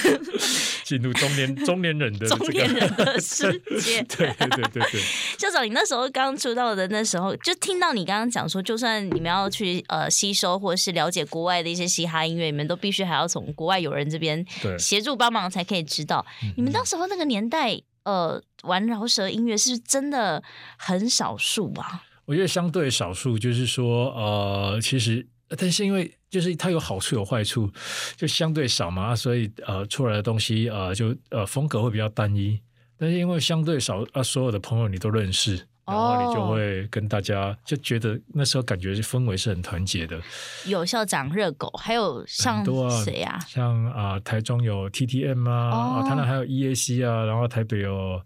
[0.84, 4.02] 进入中年中年人的、这个、中年人的世界。
[4.14, 5.00] 对对对对对。
[5.40, 14.44] 校长，你那时候刚出道的那时候，就听到你刚刚讲说，就算你们要去呃吸收或者是了解国外的一些嘻哈音乐，你们都必须还要从国外友人这边
[14.78, 16.26] 协助帮忙才可以知道。
[16.54, 17.80] 你们当时候那个年代。
[18.04, 20.42] 呃，玩饶舌音乐是真的
[20.78, 22.02] 很少数吧？
[22.26, 25.26] 我觉得相对少数，就是说，呃，其实，
[25.58, 27.70] 但是因为就是它有好处有坏处，
[28.16, 32.58] 就相对少嘛，所以呃，出来的东西呃，就呃风格会比较单一。
[32.96, 35.66] 但是因为相对少啊，所有的朋友你都认识。
[35.86, 40.20] 然后你就会跟大家就觉得那时候感觉氛围是很团结的。
[40.66, 42.64] 有校长热狗，还有像
[43.04, 43.46] 谁呀、啊？
[43.46, 48.20] 像啊、呃，台中有 TTM 啊，哦、啊，台南还有 EAC 啊，然后台北有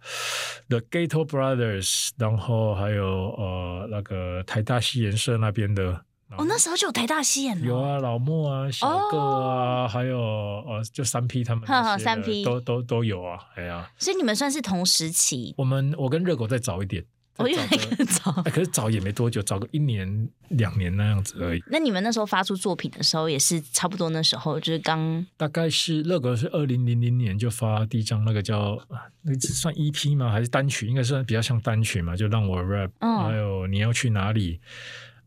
[0.69, 6.05] The Ghetto Brothers，然后还有呃那个台大西研社那边的。
[6.37, 7.67] 哦，那时候就有台大西研了。
[7.67, 13.91] 有啊，老莫啊，小个啊，哦、还有呃，就三 P 他们呵呵，三 P 都都都有啊，哎呀、啊。
[13.99, 15.55] 所以你们算是同时期。
[15.57, 17.03] 我们我跟热狗再早一点。
[17.39, 21.63] 我越来越早，可是早也没多久，早个一年两年那样子而已。
[21.71, 28.79] 那你们那时候发出作品的时候，也是差不多那时候，就是刚大概是乐格是二零零零年就发第一张那个叫
[29.23, 30.31] 那个算 EP 吗？
[30.31, 30.87] 还是单曲？
[30.87, 34.61] 应该算比较像单曲嘛，就让我 rap，、嗯、还有你要去哪里？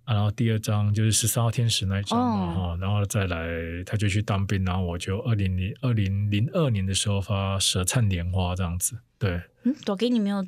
[0.04, 3.47] 然后第二张就是十三号天使那一张嘛哈，然后再来
[3.86, 8.97] 他就去当兵，然后我就二零零二零零二年的时候发舌灿莲花这样子。
[9.17, 10.45] 对，嗯，朵给你没有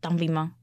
[0.00, 0.54] 当兵吗？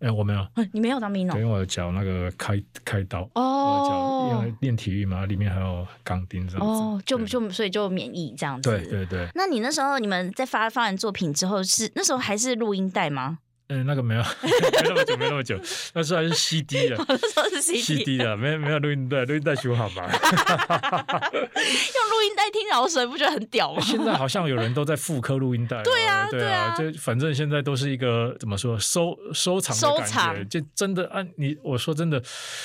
[0.00, 0.46] 哎、欸，我没有。
[0.72, 1.34] 你没有当兵哦？
[1.36, 6.80] 因为我的脚那个开开刀哦，因为练体育嘛，里面还有钢钉这样子。
[6.80, 8.70] 哦，就就所以就免疫这样子。
[8.70, 9.28] 对对对。
[9.34, 13.38] 那你那时候你们在发发完作品之后是，是那时候还是录音带吗？
[13.68, 14.50] 嗯，那个没有， 没
[14.84, 15.60] 那么久，没那么久。
[15.92, 20.08] 那时候还是 CD 的，那时候是 CD 的，没没有录音带，录音带修好吗？
[20.08, 23.80] 用录音带听饶舌，不觉得很屌吗？
[23.84, 25.82] 现在好像有人都在复刻录音带。
[25.82, 30.08] 对啊，对啊，就反正现在都是一个怎么说收收藏的感
[30.48, 32.22] 觉，就真的啊，你我说真的，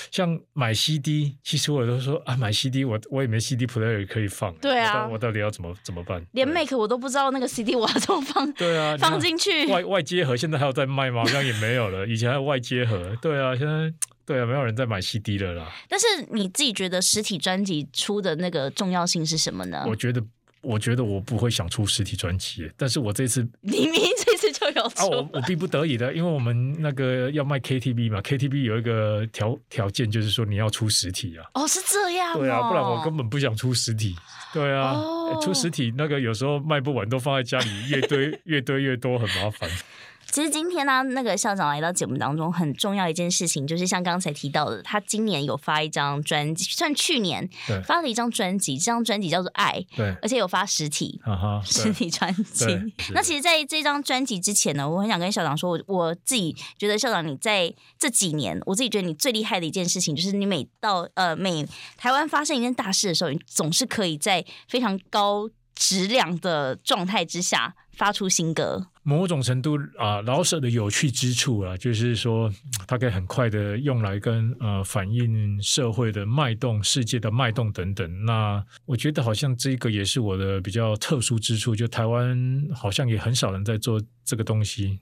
[0.09, 4.53] 像买 CD，其实我都说啊，买 CD，我我也没 CD player 可以放。
[4.61, 6.25] 对啊，我到底要怎么怎么办？
[6.31, 8.49] 连 Make 我都不知道那个 CD 我要怎么放。
[8.53, 10.87] 对啊，放进去外外接盒，现在还有在。
[10.93, 11.21] 卖吗？
[11.21, 12.07] 好像也没有了。
[12.07, 13.91] 以前还有外接盒，对啊，现在
[14.25, 15.73] 对啊，没有人在买 CD 了啦。
[15.89, 19.83] 但是你自己觉得实体专辑出的那个重要性是什么呢？
[19.87, 20.23] 我觉得，
[20.61, 31.43] 我觉得我不会想出实体专辑，但是我这次 明明这次就有出，啊，我我逼不得已的，因为我们那个要卖 KTV 嘛，KTV 有一个条条件就是说你要出实体啊。
[31.55, 32.39] 哦，是这样，哦。
[32.39, 34.15] 对啊，不然我根本不想出实体。
[34.53, 39.69] 对啊，哦，出实体那个有时候卖不完，都放在家里，越堆越堆越多，很麻烦。
[40.31, 47.47] 其实今天呢、啊，那个校长来到节目当中，很重要一件事情，就是像刚才提到的，他今年有发一张专辑，算去年
[47.85, 52.65] 发了一张专辑，这张专辑叫做《爱》，对，而且有发实体，啊实体专辑。
[53.13, 61.65] 那其实，在这张专辑之前呢，我很想跟校长说，我我自己觉得校长你在这几年，我自己觉得你最厉害的一件事情，就是你每到呃每
[61.97, 68.87] 台湾发生一件大事的时候，你总是可以在非常高质量的状态之下发出新歌。
[69.05, 72.49] 某种程度啊，老舍的有趣之处啊，就是说
[72.87, 78.25] 他可以很快的用来跟呃反映社会的脉动、世界的脉动等等。
[78.25, 84.99] 那我觉得好像这个也是我的比较特殊之处，就台湾好像也很少人在做这个东西。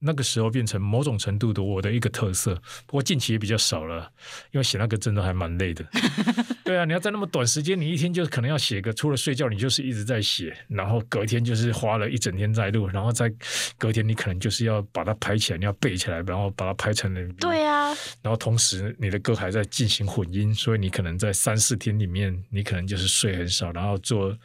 [0.00, 2.54] 那个时候变成某种程度的我的一个特色，
[2.86, 4.10] 不过近期也比较少了，
[4.50, 5.84] 因为写那个真的还蛮累的。
[6.64, 13.32] 对啊，你要在那么短时间，你一天就可能要写个，除了睡觉，你就是一直在写，然后隔天就是花了一整天在录，然后再
[13.76, 17.40] 隔天你可能就是要把它拍起来，你要背起来，然后把它拍成 MV。
[17.40, 17.88] 对啊，
[18.22, 24.36] 然后同时你的歌还在进行混音，所以你可能在三四天里面，你可能就是睡很少，然后做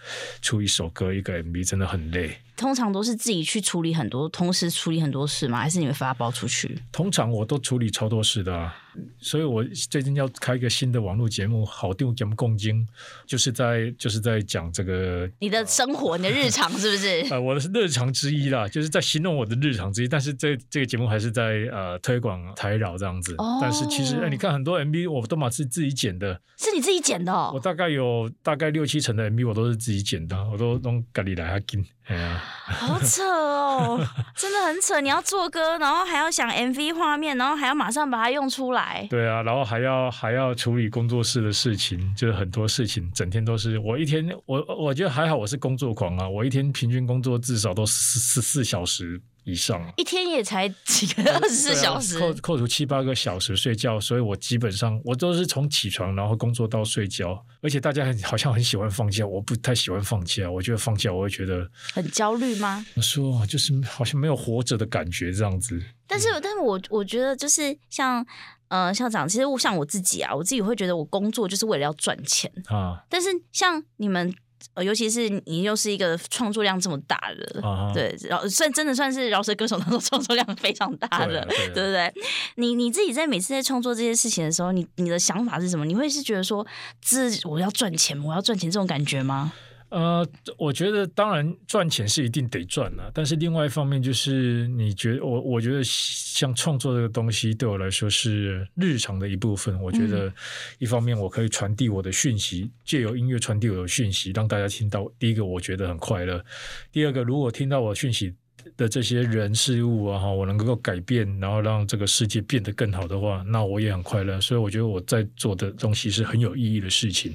[0.41, 2.35] 出一首歌一个 MV，真的很累。
[2.55, 5.59] 通常都是自己去处理很多，同时处理很多事吗？
[5.59, 6.81] 还是你们发包出去？
[6.91, 8.75] 通常我都处理超多事的啊。
[9.19, 12.88] 所以，我最近要开一个新的网络节目，好定节目共经，
[13.25, 17.25] 就是在就是在讲这个你的生活，呃、你的日常是不是？
[17.31, 20.08] 呃，我的日常之一啦，就是在形容我的日常之一。
[20.08, 23.34] 但是这这个节目还是在呃推广台饶这样子。
[23.38, 23.60] 哦。
[23.62, 26.39] 但是其实，哎，你看很多 MV，我都嘛是自己剪的。
[26.58, 27.34] 是你自己剪的？
[27.34, 27.51] 哦？
[27.53, 31.86] 我大概有大概六七成的 MV 我都是自己剪的，我都弄咖喱来哈金。
[32.08, 33.99] 哎呀，好扯哦，
[34.38, 35.01] 真的很扯！
[35.01, 38.84] 你要做歌，然后还要想 MV 画面，然后还要马上把它用出来。
[39.09, 49.21] 对啊，然后还要还要处理工作室的事情，就是很多事情，整天都是我一天，我我觉得还好，我是工作狂啊，我一天平均工作至少都十四小时。
[49.45, 62.86] 以上，一天也才几个二十四小时，扣扣除七八个小时睡觉，所以我基本上我都是从起床然后工作到睡觉，而且大家很好像很喜欢放假，我不太喜欢放假，我觉得放假我会觉得很焦虑吗？
[62.95, 65.79] 我说就是好像没有活着的感觉这样子。
[66.08, 68.25] 但是，但是我我觉得就是像
[68.67, 73.03] 呃校长，其实像我自己啊，我自己会觉得我工作就是为了要赚钱啊。
[73.10, 74.34] 但是像你们，
[74.73, 82.13] 呃，尤其是你又是一个创作量这么大的，啊、对，然后算真的算是饶舌歌手当中 创作量非常大的，对，对，对，对不对？
[82.56, 85.86] 你你自己在每次在创作这些事情的时候，你你的想法是什么？
[85.86, 86.65] 你会是觉得说，
[87.01, 89.54] 这我要赚钱，我要赚钱这种感觉吗？
[89.89, 99.79] 呃，我觉得当然赚钱是一定得赚了，但是另外一方面就是，你觉得我我觉得像创作这个东西对我来说是日常的一部分。
[99.81, 100.33] 我觉得
[100.79, 105.09] 一方面我可以传递我的讯息，借由音乐传递我的讯息，让大家听到。
[105.17, 106.43] 第一个我觉得很快乐，
[106.91, 108.33] 第二个如果听到我的讯息。
[108.78, 114.39] 的这些人事物啊，哈，我能够改变，然后让这个世界变得更好的话，那我也很快乐。
[114.41, 117.34] 所以我觉得我在做的东西是很有意义的事情，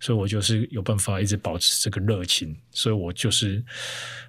[0.00, 2.56] 所以我就是有办法一直保持这个热情。
[2.70, 3.62] 所以我就是。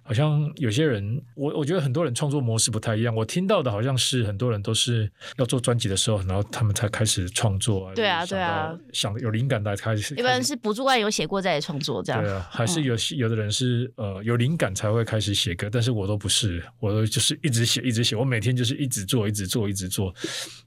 [0.05, 3.15] 好像有些人，我我觉得很多人创作模式不太一样。
[3.15, 7.89] 我听到的好像是很多人都是要做专辑的时候，然后他们才开始创作。
[7.95, 10.13] 对啊，对啊，想有灵感才开始。
[10.15, 12.21] 一般是补助案有写过再创作这样。
[12.21, 20.13] 对啊，还是有有的人是呃有灵感才会开始写歌，但是我都不是，我都就是一直写一直写，我每天就是一直做一直做一直做，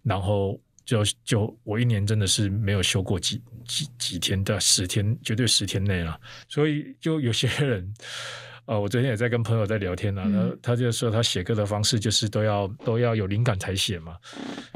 [0.03, 6.19] 然后就就我一年真的是没有休过几几几天的十天，绝对十天内了。
[6.49, 7.93] 所以就有些人。
[8.67, 10.29] 呃，我昨天也在跟朋友在聊天呢、啊，
[10.61, 14.17] 他他就说他写歌的方式就是都要都要有灵感才写嘛。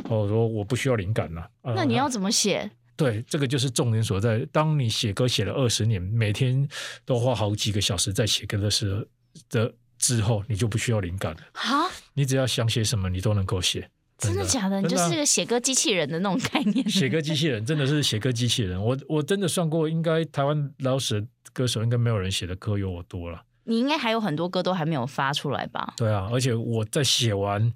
[0.04, 1.74] 我说我不需要灵感呐、啊。
[1.74, 2.70] 那你要怎么写？
[2.96, 4.46] 对，这个就是重点所在。
[4.52, 6.68] 当你写歌写了二十年，每天
[7.04, 9.04] 都花好几个小时在写歌的时候
[9.48, 11.40] 的之后，你就不需要灵感了。
[11.54, 11.90] 啊？
[12.14, 13.90] 你只要想写什么，你都能够写。
[14.18, 14.80] 真的假的？
[14.82, 16.88] 你就是个写歌机器人的那种概念。
[16.88, 18.78] 写歌 机器人真的是写歌机器人。
[18.80, 23.42] 我我真的算过，应该台湾老舍歌手应该没有人写的歌有我多了。
[23.64, 25.94] 你应该还有很多歌都还没有发出来吧？
[25.96, 27.72] 对啊，而且我在写完，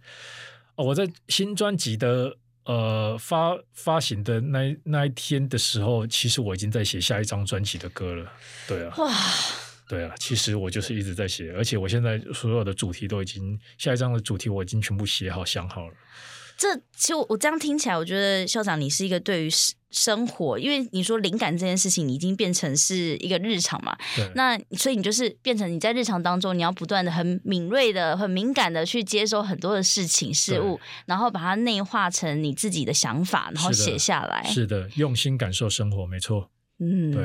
[0.77, 8.33] 我在新专辑的呃发发行的那那一天的时候，其实我已经在写下一张专辑的歌了。
[8.67, 9.13] 对啊，哇，
[9.89, 15.95] 对啊，其实我就是一直在写，而且我现在所有的主题都已经下一张的主题我已经全部写好想好了。
[16.57, 19.51] 这其实我这样听起来，我觉得校长你是一个对于
[19.95, 23.97] 生活，因为你说灵感这件事情，你已经变成是一个日常嘛。
[24.17, 24.29] 对。
[24.35, 34.43] 那所以你就是变成你在日常当中，你要不断的很敏锐的、很敏感的去接收很多的事情事物，然后把它内化成你自己的想法，然后写下来。
[34.45, 36.51] 是的，用心感受生活，没错。
[36.81, 37.23] 嗯，对，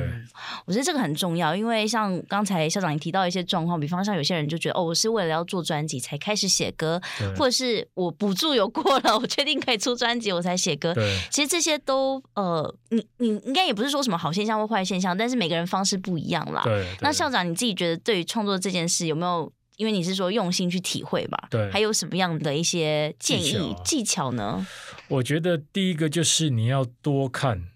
[0.65, 7.01] 我觉得这个很重要，因为像刚才校长你提到一些状况，比方像有些人就觉得哦，我是为了要做专辑才开始写歌，
[7.35, 10.93] 或者是我补助有过了，我确定可以出专辑我才写歌。
[10.93, 16.61] 对，其实这些都呃，你你应该也不是说什么好现象或坏现象，但是每个人方式不一样啦。
[16.63, 19.51] 对，那校长你自己觉得对于创作这件事有没有？
[19.77, 21.47] 因为你是说用心去体会吧？
[21.49, 24.67] 对，还有什么样的一些建议技巧，技巧呢？
[25.07, 27.69] 我觉得第一个就是你要多看。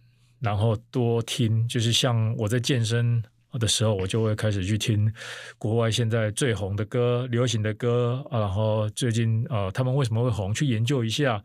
[0.43, 5.10] 然后多听，就是像我在健身的时候，我就会开始去听
[5.58, 11.41] 国外现在最红的歌、流行的歌，然后最近呃他们为什么会红，去研究一下，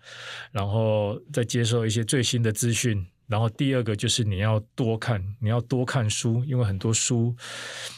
[0.50, 3.06] 然后再接受一些最新的资讯。
[3.28, 7.34] 然后第二个就是你要多看，你要多看书，因为很多书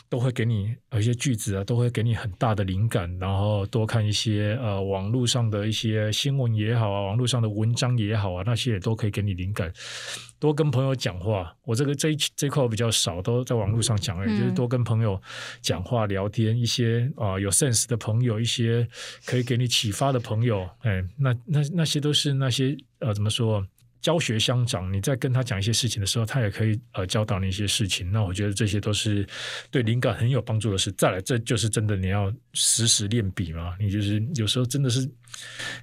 [0.08, 3.08] 都会给你有一些句子啊，都会给你很大的灵感。
[3.18, 9.72] 然后多看一些呃网络上的一些新闻也好啊，网络上的文章也好啊，那些也都可以给你灵感。
[10.40, 15.20] 多跟朋友讲话，我这个这一这块我比较少，都在网络上讲而已，嗯、就是多跟朋友
[15.60, 18.88] 讲话聊天，一些啊、有 sense 的朋友，一些
[19.24, 23.64] 可以给你启发的朋友，哎，那那那些都是那些呃怎么说？
[24.00, 28.10] 教学相长，你在跟他讲一些事情的时候，他也可以呃教导你一些事情。
[28.10, 29.26] 那我觉得这些都是
[29.70, 30.90] 对灵感很有帮助的事。
[30.92, 33.76] 再来，这就是真的你要时时练笔嘛。
[33.78, 35.08] 你就是有时候真的是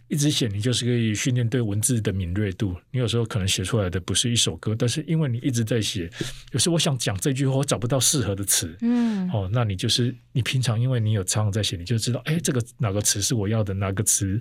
[0.07, 2.75] 一直写，你就是可以训练对文字的敏锐度。
[2.91, 6.09] 你有时候可能写出来的不是一首歌，但是因为你一直在写，
[6.51, 14.39] 有时候我想讲这句话，我找不到适合的词，嗯，哦，那你就是你平常因为你有常常在写，你就知道，哎，这个哪个词是我要的，哪个词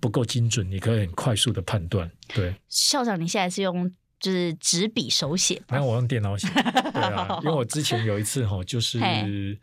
[0.00, 2.54] 不够精准，你可以很快速的判断，对。
[2.68, 5.62] 校长，你现在是用就是纸笔手写？
[5.68, 6.48] 没有，我用电脑写。
[6.48, 8.98] 对啊， 因为我之前有一次哈，就是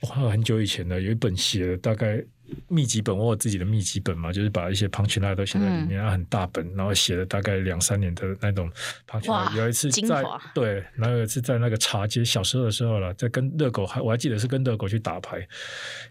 [0.02, 2.24] 很久以前的，有一本写了大概
[2.68, 8.70] 秘籍本，我有自己的秘籍本嘛，就是把一些 punchline 都写在里面，嗯、很大本，然后写了大概两三年的那种
[9.08, 9.56] punchline。
[9.56, 15.48] 有一次在对，然后有一次在那个茶街，小时候的时候了，在跟热狗还我还记得是跟热狗去打牌，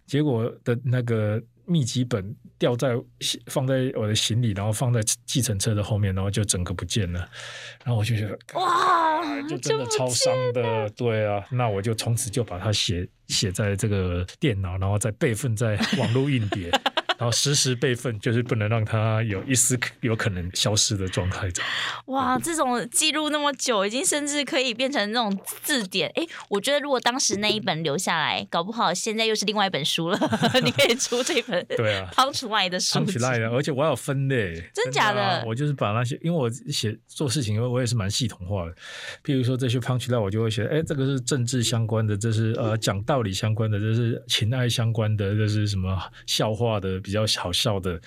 [0.06, 2.94] 结果的那个秘笈本掉在
[3.46, 7.20] 放在我的行李，然后放在计程车的后面，然后就整个不见了。
[7.84, 10.88] 然后我就觉得哇，就真的超伤的。
[10.90, 16.70] 对啊，那我就从此就把它写写在这个电脑，然后再备份在网络硬碟。
[17.18, 21.48] 然后实时备份，就是不能让它有一丝有可能消失的状态。
[22.06, 26.10] 哇，这种记录那么久，已经甚至可以变成那种字典。
[26.14, 30.18] 哎，我觉得如果当时那一本留下来，搞不好现在又是另外一本书了。
[30.64, 32.98] 你可以出这本 对啊，Punchline 的书。
[33.52, 35.44] 而且我还有分类，真假的？
[35.46, 38.72] 我就是把那些，因为我写做事情，因为我也是蛮系统化的。
[39.24, 45.96] 譬如说这些 Punchline，我就会写，哎，这个是政治相关的，这是呃讲道理相关的，这是情爱相关的，这是什么
[46.26, 47.00] 笑话的。
[47.04, 48.00] 比较好笑的，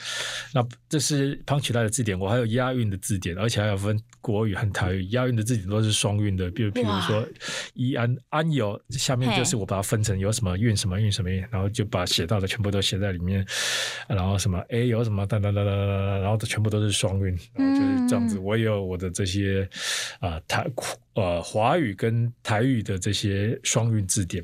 [0.52, 7.26] 那这是 Punchline 的字典，我还有押韵的字典，而且还有分国语和台语，押韵的字典都是双韵的，比如比如说
[7.76, 13.46] 一安安有下面就是我把它分成有什么韵什么韵什么韵，然后就把写到的全部都写在里面，
[14.08, 18.40] 然后什么 A 有什么哒哒哒哒哒，然后全部都是双韵，然后就是这样子。
[18.40, 19.70] 我也有我的这些
[20.20, 20.68] 啊、呃、台
[21.14, 24.44] 呃华语跟台语的这些双韵字典。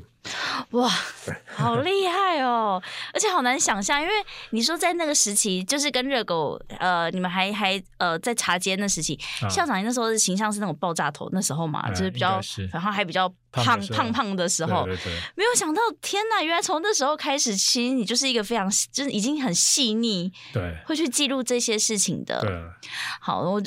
[0.70, 0.88] 哇，
[1.54, 2.82] 好厉害哦！
[3.12, 4.12] 而且好难想象，因为
[4.50, 12.40] 你说在那个时期，就是跟热狗，呃，你们还还呃在茶间那时期，啊、校长那时候的形象是那种爆炸头，那时候嘛，嗯、就是比较，
[12.72, 13.32] 然后还比较。
[13.62, 16.42] 胖胖胖的时候，对对对，没有想到，天哪！
[16.42, 22.40] 原来从那时候开始，其实你就是一个非常，就是已经很细腻，对，会去记录这些事情的。
[22.40, 22.50] 对，
[23.20, 23.62] 好，我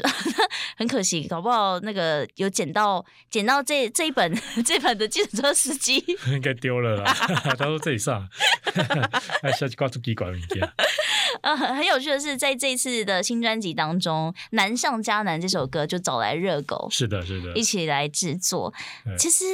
[0.76, 4.34] 很可惜，搞不好那个有捡到捡到这这一本
[4.66, 7.14] 这本的计程车司机， 应该丢了啦。
[7.58, 8.28] 他说这里上，
[9.42, 10.70] 还下去挂出机关文件。
[11.42, 18.74] 呃，很有趣的是，在这次的新专辑当中，《难上加难》这首歌就找来热狗，是的，是的，一起来制作。
[19.18, 19.46] 其实。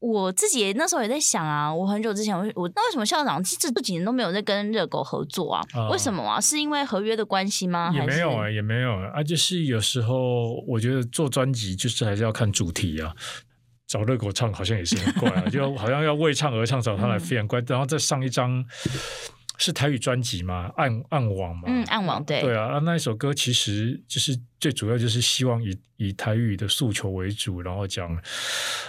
[0.00, 5.62] 我自己那时候也在想啊，我很久之前我我那为什么校长这这几年都没有在跟热狗合作啊？
[5.74, 6.40] 哦、为什么啊？
[6.40, 7.90] 是因为合约的关系吗？
[7.94, 13.12] 也没有啊，也没有啊，就是有时候我觉得做专辑就是还是要看主题啊。
[13.88, 17.58] 找热狗唱好像也是很怪啊， 就好像要为唱而唱，找他来非常怪。
[17.60, 18.62] 嗯、然后再上一张
[19.58, 24.38] 是台语专辑嘛，暗暗网嘛，嗯，暗网对，对啊，那一首歌其实就是。
[24.60, 28.12] 最主要就是希望以以台语的诉求为主，然后讲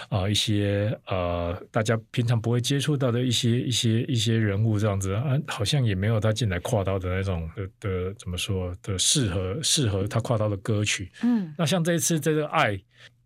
[0.08, 11.08] 啊、呃、一些呃大家平常不会接触到的一些一些一些人物这样子啊，好像也没有他进来跨刀的那种的的怎么说的适合适合他跨刀的歌曲。
[11.22, 12.76] 嗯，那像这一次这个爱。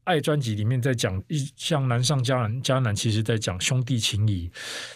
[0.05, 4.51] 爱专辑里面在讲一像难上加难加难，其实在讲兄弟情谊、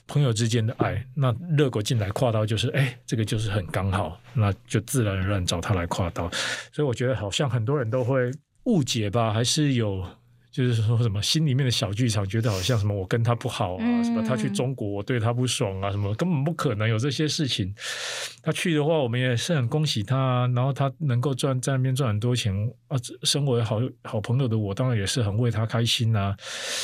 [0.07, 1.05] 朋友之间的爱。
[1.15, 6.31] 那热狗进来跨刀，就是哎，这个就是很刚好，那就自然而然找他来跨刀。
[6.73, 8.31] 所以我觉得好像很多人都会
[8.65, 10.07] 误解吧，还是有。
[10.51, 17.75] 就是说什么心里面的小剧场，觉得好像什么我跟他不好啊，什么他去中国我对他不爽啊，什么根本不可能有这些事情。
[18.43, 22.53] 他去的话，我们也是很恭喜他，然后他能够赚在那边赚很多钱
[22.89, 22.97] 啊。
[23.25, 26.35] 身为好好朋友的我，当然也是很为他开心啊。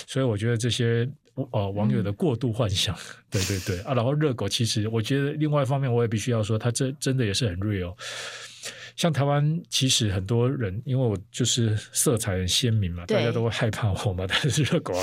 [0.07, 1.09] 所以我觉得这些
[1.51, 2.95] 呃网友的过度幻想，
[3.31, 3.95] 对对对啊。
[3.95, 7.97] 然后热狗其实我觉得另外一方面，我也必须要说，他这真的也是很 real。
[8.97, 14.25] 像台湾，其实很多人因为我就是色彩很鲜明嘛，大家都会害怕我嘛。
[14.29, 14.95] 但是热狗，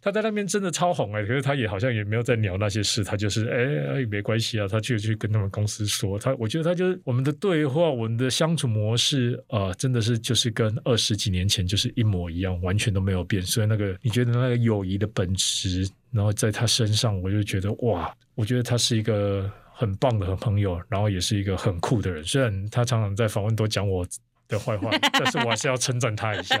[0.00, 13.42] 他在那边真的超红哎，可是他也好像也没有在聊那些事，他就是哎哎没关系啊，他就去跟他们公司说，他我觉得他就是我们的对话，我们的相处模式啊、呃，真的是就是跟二十几年前就是一模一样，完全都没有变。
[13.42, 19.50] 所以那个你觉得那个友谊的本质，然后在他身上，我就觉得哇，我觉得他是一个。
[19.78, 22.24] 很棒的朋友，然后也是一个很酷的人。
[22.24, 24.04] 虽然他常常在访问都讲我
[24.48, 26.56] 的坏话，但是我还是要称赞他一下。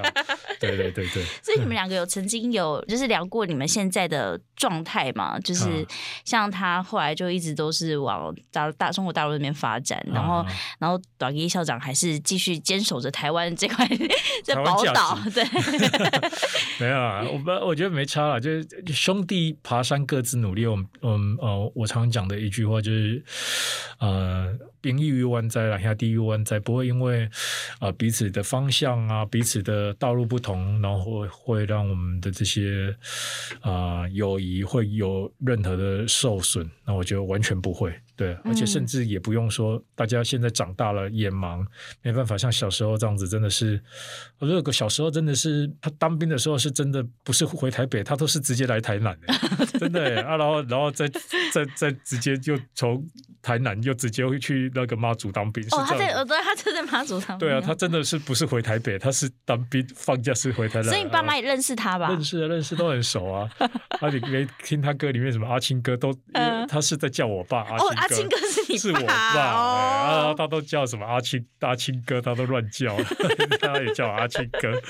[0.60, 1.24] 对对对对。
[1.42, 5.38] 所以你们两个有曾经有就是聊过你们现在的状态吗？
[5.40, 5.86] 就是
[6.24, 10.46] 像他后来就一直都是往大大中国大陆那边发展，然后、啊、
[10.78, 13.88] 然后短一校长还是继续坚守着台湾这块
[14.44, 15.18] 这宝岛。
[15.34, 15.44] 对，
[16.78, 20.66] 没有啊，我们我觉得没差了，就是兄弟爬山各自努力。
[20.66, 23.24] 我们嗯呃，我常讲的一句话就是
[24.00, 24.58] 呃。
[24.80, 27.24] 兵役于湾在，两下地狱万载，不会因为
[27.78, 32.96] 啊、呃、彼此的方向啊，彼此的道路不同，然后会会让我们的这些
[33.60, 36.68] 啊、呃、友谊会有任何的受损。
[36.84, 37.92] 那我觉得完全不会。
[38.16, 41.64] 对，而且甚至也不用说，大家现在长大了，眼盲，
[42.02, 43.80] 没办法像小时候这样子，真的是，
[44.40, 49.32] 我热狗小时候真的是，他当兵的时候是真的不是回台北，他都是直接来台南的，
[49.78, 51.06] 真的啊，然后然后再
[51.52, 53.06] 再再直接就从
[53.42, 55.64] 台南，又直接会去那个妈祖当兵。
[55.70, 57.48] 哦，他在呃，对，他就在妈祖当兵。
[57.48, 60.84] 对啊，他真的是不是回台北，他是当兵放假是回台南。
[60.84, 62.08] 所以你爸妈也认识他吧？
[62.10, 63.48] 认识啊，认识都很熟啊。
[64.00, 66.12] 啊，你没听他歌里面什么阿青哥都，
[66.68, 67.84] 他是在叫我爸阿青哥。
[67.84, 68.78] 哦，阿青哥是你爸？
[68.78, 69.14] 是我爸。
[69.40, 72.96] 啊，他都叫什么阿青阿青哥，他都乱叫，
[73.60, 74.80] 他也叫阿青哥。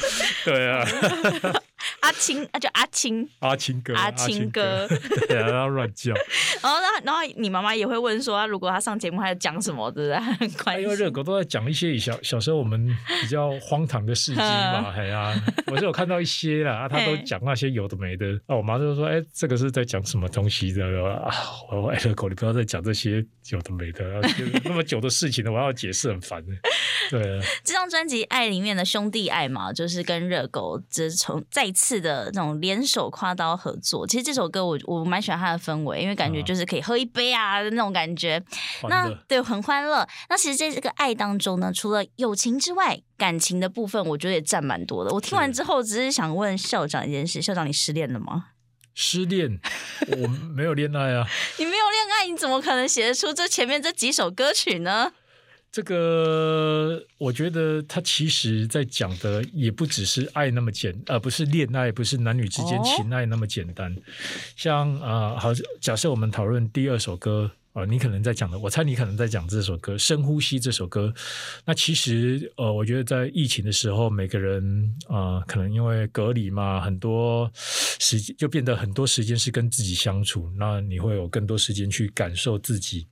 [0.45, 0.85] 对啊。
[2.09, 4.89] 阿青，啊，叫阿青，阿青哥，阿青哥，
[5.29, 6.15] 对啊，他乱叫。
[6.63, 10.19] 然后，然后你妈妈也会问说，如果他上节目，他要讲什么，对不对？
[10.19, 10.81] 很 关。
[10.81, 15.35] 因为热狗都在讲一些小小时候我们比较荒唐的事情嘛， 哎呀，
[15.67, 18.27] 我是有看到一些啦，他都讲那些有的没的。
[18.47, 21.31] 啊，我妈就说，哎，这个是在讲什么东西的啊？
[21.71, 24.19] 我说，哎，热狗，你不要再讲这些有的没的，
[24.65, 26.53] 那么久的事情了，我要解释很烦的。
[27.09, 34.07] 对啊，这张专辑《爱》里面的兄弟爱嘛，就是跟热狗这从再次的那种联手跨刀合作。
[34.07, 38.43] 其实这首歌我我蛮喜欢它的氛围，因为感觉就是可以喝一杯啊的那种感觉。
[38.83, 40.07] 啊、那对，很欢乐。
[40.29, 45.11] 那其实在这个爱当中呢，除了友情之外，感情的部分我觉得也占蛮多的。
[45.13, 48.47] 我听完之后，只是想问校长一件事：校长，你失恋了吗？
[49.01, 49.61] 失恋？
[50.09, 51.25] 我没有恋爱啊。
[51.57, 55.13] 你没有恋爱，你怎么可能写得出这前面这几首歌曲呢？
[55.71, 63.93] 这个我觉得他其实在讲的也不只是爱那么简，呃，不是恋爱，不是男女之间情爱那么简单。
[63.93, 64.03] 哦、
[64.57, 65.51] 像啊、呃，好，
[65.81, 71.13] 假设我们讨论第二首歌啊、呃，你可能在讲的，我猜你可能在讲这首歌《深呼吸》这首歌。
[71.67, 83.07] 那其实呃，我觉得在疫情的时候，每个人啊、呃，可能因为隔离嘛，很多时间就变得很多时间是跟自己相处，那你会有更多时间去感受自己。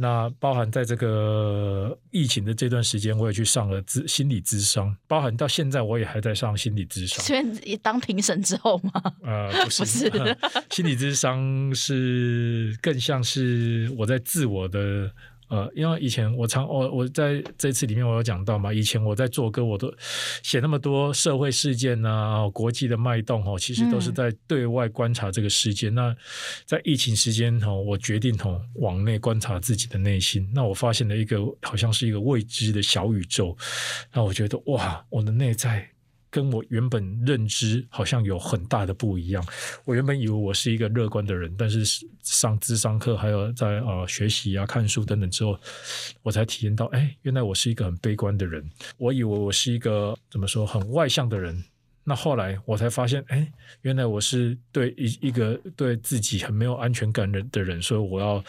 [0.00, 7.24] 那包含在这个疫情的这段时间，我也去上了咨心理咨商，包含到现在我也还在上心理咨商。
[7.24, 9.02] 所以当评审之后吗？
[9.24, 10.36] 呃，不是，不是、呃，
[10.70, 15.10] 心理咨商是更像是我在自我的。
[15.48, 19.92] 呃，因为以前我常我我在这次里面我有讲到嘛，以前我在做歌，我都
[20.42, 25.88] 写那么多社会事件啊，国际的脉动哦，其实都是在对外观察这个世界。
[25.88, 26.16] 嗯、那
[26.64, 30.48] 在疫情时间哦，我决定哦往内观察自己的内心。
[30.54, 33.56] 那我发现了一个好像是一个未知的小宇宙。
[34.12, 35.88] 那我觉得哇，我的内在。
[36.30, 39.44] 跟我原本认知好像有很大的不一样。
[39.84, 41.84] 我原本以为我是一个乐观的人，但是
[42.22, 45.58] 上智商课还有在呃学习啊、看书等等之后，
[46.22, 48.68] 我才体验到，哎，原来我是一个很悲观的人。
[48.96, 51.64] 我以为我是一个怎么说很外向的人，
[52.04, 53.50] 那后来我才发现，哎，
[53.82, 58.42] 原来我是对一一个对自己很没有安全感的的人，所以我要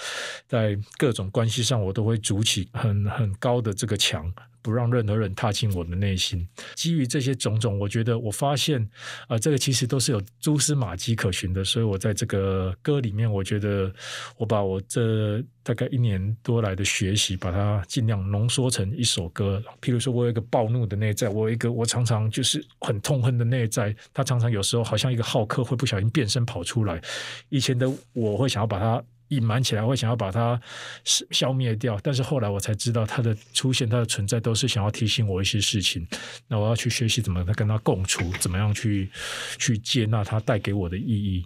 [0.47, 4.31] 在各种关系上，我都会筑起很很高的这个墙。
[4.61, 6.47] 不让任何人踏进我的内心。
[6.75, 8.87] 基于这些种种，我觉得我发现，
[9.27, 11.63] 啊、这个其实都是有蛛丝马迹可循的。
[11.63, 13.93] 所以我在这个歌里面，我觉得
[14.37, 19.61] 我把我这大概一年多来的学习，把它尽量浓缩成一首歌。
[19.81, 27.01] 譬如说，我有一个暴怒的内在，我有一个我常常就是很痛恨的内在，他常常有时候好像一个浩克会不小心变身跑出来。
[27.49, 29.03] 以前的我会想要把它。
[29.29, 30.59] 隐瞒起来，会想要把它
[31.03, 36.05] 消灭掉，但是后来我才知道，它的出现、它的存在，都是想要提醒我一些事情。
[36.47, 39.09] 那我要去学习怎么跟它共处，怎么样去
[39.57, 41.45] 去接纳它带给我的意义。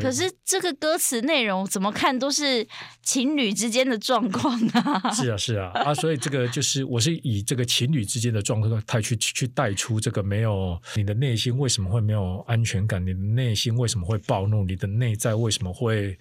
[0.00, 2.66] 可是这个歌词内容怎么看都是
[3.02, 5.12] 情侣之间的状况啊！
[5.12, 13.04] 是啊，是啊，啊，所以这个就是我是以这个情侣之间的状态去去带出这个没有你的内心为什么会没有安全感？
[13.04, 14.64] 你的内心为什么会暴怒？
[14.64, 16.18] 你的内在为什么会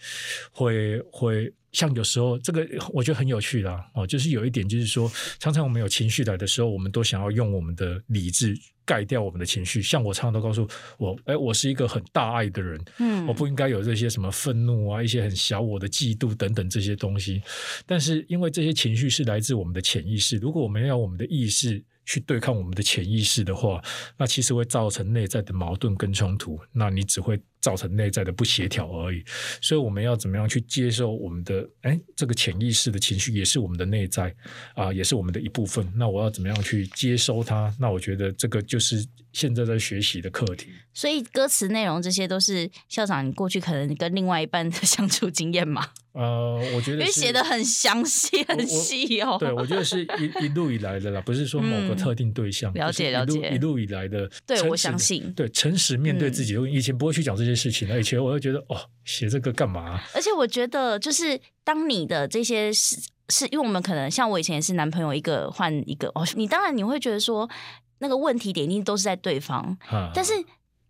[0.51, 1.53] 会会？
[1.71, 9.81] 像有时候这个我觉得很有趣啦，哦，就是有一点就是说，常常我们有情绪来的时候，我们都想要用我们的理智盖掉我们的情绪。
[9.81, 10.67] 像我常常都告诉
[10.97, 17.41] 我，哎，我是一个很大爱的人，嗯，我不应该有这些什么愤怒啊，一些很小我的嫉妒等等这些东西。
[17.85, 23.79] 但是因为这些情绪是来自我们的潜意识，如果我们要我们的意识去对抗我们的潜意识的话，
[24.17, 26.59] 那其实会造成内在的矛盾跟冲突。
[26.71, 27.39] 那你只会。
[27.61, 29.23] 造成内在的不协调而已，
[29.61, 34.33] 所以我们要怎么样去接受我们的哎，这个潜意识的情绪也是我们的内在
[34.75, 35.85] 啊，也是我们的一部分。
[35.95, 37.73] 那我要怎么样去接收它？
[37.79, 40.69] 那我觉得这个就是现在在学习的课题。
[40.93, 45.89] 所以歌词内容这些都是校长你过去可能跟另外一半的相处经验吗？
[46.13, 49.37] 呃，我觉得因为写的很详细、很细哦。
[49.39, 52.71] 对，我觉得是一一路以来的啦，不是说某个特定对象。
[52.71, 54.27] 嗯、了解了解，一路以来的。
[54.47, 55.31] 对，我相信。
[55.33, 56.55] 对，诚实面对自己。
[56.55, 57.59] 嗯、以前不会去讲这些。
[57.59, 59.99] 事情，以前我会觉得哦，写这个干嘛？
[60.15, 62.95] 而且我觉得，就是当你的这些是
[63.27, 67.49] 是因为我们可能像我以前也是男朋友一个换一个哦，你当然你会觉得说
[67.97, 70.31] 那个问题点一定都是在对方，啊、但是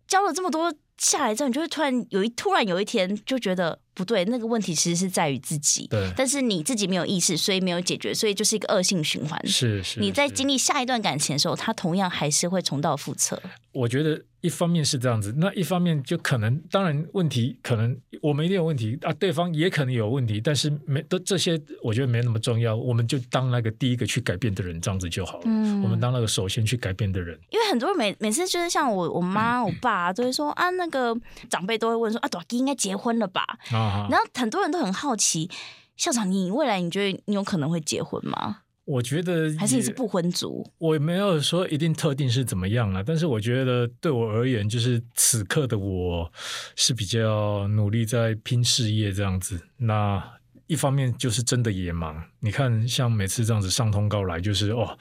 [0.06, 5.86] 交了这么多下来之后，你就会突然有一突然有一天就觉得不对，那个问题其实是在于自己。
[5.88, 9.40] 对，但是你自己没有意识，所以没有解决，所以就是一个恶性循环。
[9.46, 13.40] 是是，你在经历下一段感情的时候，他同样还是会重蹈覆辙。
[13.72, 22.74] 我觉得一方面是这样子，那一方面就可能，当然问题可能我们一定有问题啊，对方也可能有问题，但是没都这些，我觉得没那么重要。
[22.74, 25.42] 我们就当那个第一个去改变的人，这样子就好了。
[25.44, 27.38] 嗯，我们当那个首先去改变的人。
[27.50, 31.16] 因为很多人每每次就是像我我妈我爸都会说啊，那个
[31.48, 33.44] 长辈都会问说啊，大吉应该结婚了吧？
[33.70, 33.79] 啊，
[34.10, 35.50] 然后很多人都很好奇，
[35.96, 38.58] 校长，你未来你觉得你有可能会结婚吗？
[38.86, 46.32] 我觉得还是你是不婚族，我没有说一定特定是怎么样啊，但是我觉得对我而言，就是此刻的我
[46.74, 49.60] 是比较努力在拼事业这样子。
[49.76, 50.20] 那
[50.66, 54.98] 一方面就是真的也忙，你看像每次这样子上通告来，就是哦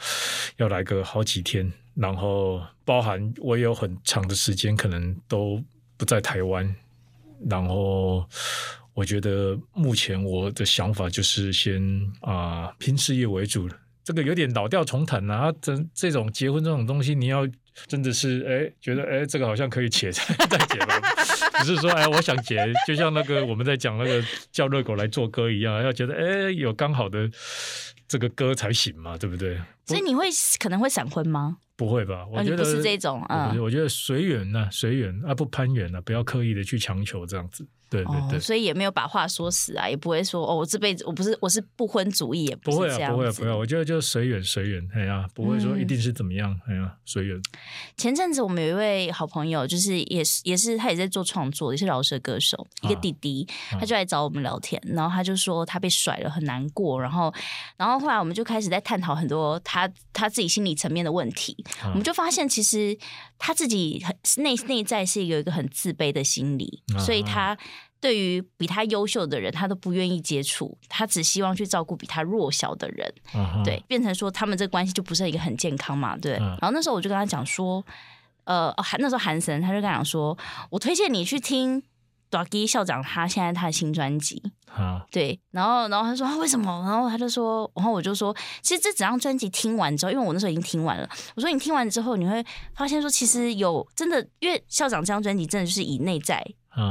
[0.57, 5.63] 要来个好几天，然后包含我有很长的时间可能都
[5.97, 6.75] 不在台湾，
[7.47, 8.27] 然后。
[8.95, 11.81] 我觉得目前我的想法就是先
[12.19, 13.69] 啊、拼事业为主，
[14.03, 15.49] 这个有点老调重弹啊。
[15.61, 17.47] 这这种结婚这种东西，你要
[17.87, 20.99] 真的是哎觉得哎这个好像可以且再再结吧，
[21.63, 24.21] 只是说哎我想结，就像那个我们在讲那个
[24.51, 27.29] 叫热狗来做歌一样，要觉得哎有刚好的
[28.05, 29.57] 这个歌才行嘛，对不对？
[29.85, 30.27] 所以你会
[30.59, 31.59] 可能会闪婚吗？
[31.79, 32.27] 不会吧？
[32.29, 37.65] 我觉得、哦、不是这种啊，我觉得随缘呐，随缘啊，不攀缘啊，不要刻意的去强求这样子。
[37.89, 47.41] 对对对、哦，所以也没有把话说死啊，也不会说哦，我这辈子我不是我是不婚主义，也不会啊，不会啊，不会啊，我觉得就随缘随缘，哎呀，不会说一定是怎么样，哎呀，随缘。
[47.97, 57.33] 前阵子我们有一位好朋友，就是也是也是他也在做创作，也是饶舌歌手，一个弟弟，啊、他就来找我们聊天，然后他就说他被甩了，很难过，然后
[57.75, 62.95] 然后后来我们就开始在探讨很多他他自己心理层面的问题，啊、我们就发现其实
[63.39, 67.57] 他自己很内内在是有一个很自卑的心理，啊、所以他。
[68.01, 73.63] 对于比他优秀的人，他都不愿意接触，他只希望去照顾比他弱小的人，uh huh.
[73.65, 76.37] 对，变成说他们这个关系就不是一个很健康嘛，对。
[76.37, 76.49] Uh huh.
[76.49, 77.83] 然后那时候我就跟他讲说，
[78.45, 80.37] 呃，韩那时候韩神他就跟他讲说，
[80.69, 81.83] 我推荐你去听
[82.29, 84.41] 大吉校长他现在他的新专辑
[84.77, 85.05] ，uh huh.
[85.11, 85.37] 对。
[85.51, 86.81] 然后然后他说为什么？
[86.87, 92.41] 然后他就说，然后我就说，其实这整张专辑听完之后，因为我那时候已经听完了，我说你听完之后，你会
[92.73, 96.41] 发现说，其实有真的，因为校长这张专辑真的就是以内在。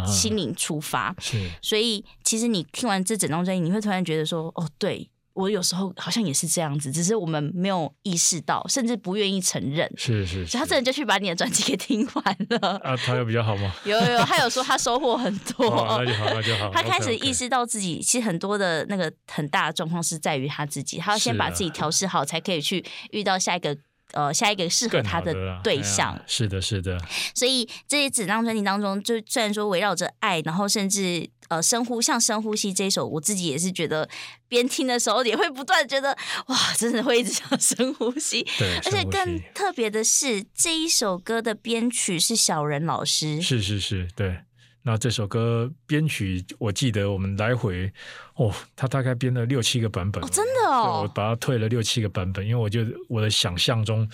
[0.07, 9.89] 心灵出发，是，所以其实你听完这整张专辑，你会突然觉得说，哦，对，我有时候好像也是这样子，只是我们没有意识到，甚至不愿意承认。
[9.97, 12.76] 是是，是，他真的就去把你的专辑给听完了。
[12.78, 13.72] 啊，他有比较好吗？
[13.84, 15.66] 有 有，他有说他收获很多。
[15.70, 16.70] 哦，那就好，那就好。
[16.72, 23.76] 他开始意识到自己其实很多的那个很大的状况是在于他自己，他要先把自己调试好，才可以去遇到下一个。
[24.13, 26.99] 呃，下一个适合他的对象，的是的，是的。
[27.35, 34.09] 所以这些整张专辑当中，就虽然说围绕着爱，然后甚至呃深呼像深呼吸这一首，我自己也是觉得
[34.49, 38.43] 边听的时候也会不断觉得哇，真的会一直想深呼吸。
[38.59, 43.43] 对，而且更特别的是，这一首歌的编曲是小人老师。
[43.43, 44.39] 是是是，对。
[44.83, 47.93] 那这首歌编曲，我记得我们来回
[48.37, 54.09] 哦，他大概编了六七个版本，哦，真的哦，我把它退了六七个版本，因为我觉得我的想象中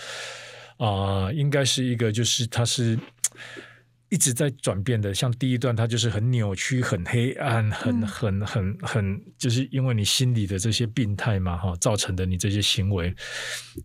[0.77, 2.99] 啊、呃，应该是一个就是它是
[4.09, 13.15] 一直在转变的，像第一段它就是很扭曲、很黑暗、很很很很，就是因为你心里的这些病态嘛哈，造成的你这些行为。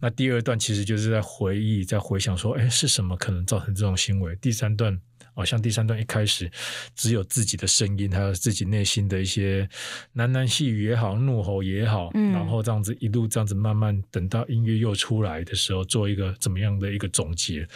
[0.00, 4.34] 那第二段其实就是在回忆、在回想说，哎，是什么可能造成这种行为？
[4.36, 5.00] 第三段。
[5.40, 6.50] 好像第三段一开始
[6.94, 9.66] 只有自己的声音，还有自己内心的一些
[10.14, 17.66] 喃喃细语也好，怒吼也好，嗯、然后这样子一路这样子慢慢等到音乐又出来的时候，做一个怎么样的一个总结。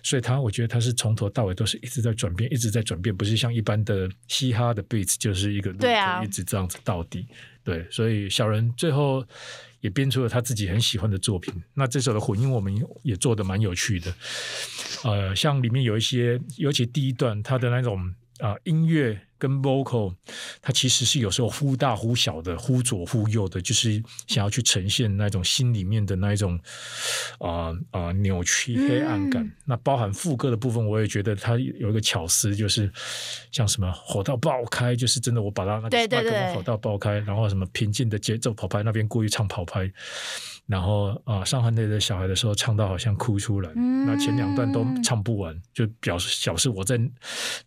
[0.00, 5.78] 所以他我觉得他是从头到尾都是一直在转变，一直在转变，不是像一般的嘻哈的 beats 就是一个路，
[6.22, 7.26] 一直这样子到底。
[7.64, 9.26] 对，所以小人最后
[9.80, 11.54] 也编出了他自己很喜欢的作品。
[11.74, 14.14] 那这首的混音我们也做的蛮有趣的。
[15.04, 20.14] 呃，像里面有一些，尤其第一段，他的那种啊、呃、音乐跟 vocal，
[20.60, 26.58] 它其实是有时候忽大忽小的，忽左忽右的，就是想要去呈现那种心里面的那一种
[27.38, 29.44] 啊啊、呃呃、扭曲黑暗感。
[29.44, 32.90] 嗯、那包含副歌的部分，我也觉得它有一个巧思，就是
[33.52, 39.90] 像什么火到爆开，就是真的我把它那个麦克风火到爆开，然后什么平静的节奏跑拍那边故意唱跑拍。
[40.68, 47.00] 然后啊，上海那的小孩的时候唱到好像哭出来，嗯、那前两段都唱不完，就表示表示我在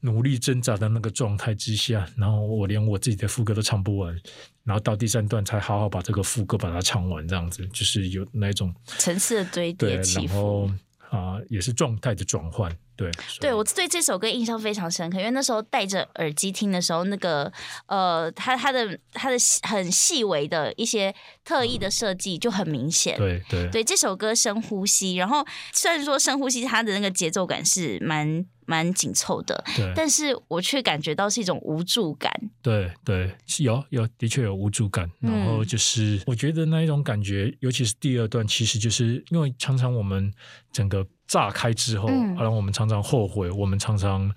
[0.01, 4.15] 努力挣扎的那个状态之下，然后我连我自己的副歌都唱不完，
[4.63, 10.69] 然后到第三段才好好把这个副歌把它唱完，这样子就是有那种层次的堆叠然后
[11.09, 12.71] 啊也是状态的转换。
[13.01, 17.51] 对，对我对这首歌印象非常深刻，因为那时候戴着耳机听的时候，那个
[17.87, 19.37] 呃，他他的他的
[19.67, 23.17] 很细微的一些特意的设计就很明显。
[23.17, 32.31] 对对对，这首歌深呼吸，然后虽然说深呼吸，它的那个节奏感是蛮蛮紧凑的，对，但是我却感觉到是一种无助感。
[32.61, 40.31] 对对，有有的确有无助感，然后就是、嗯、我觉得那一种感觉，尤其是第二段，其实就是因为常常我们
[40.71, 41.07] 整个。
[41.31, 44.29] 炸开之后，然后我们常常后悔，我们常常，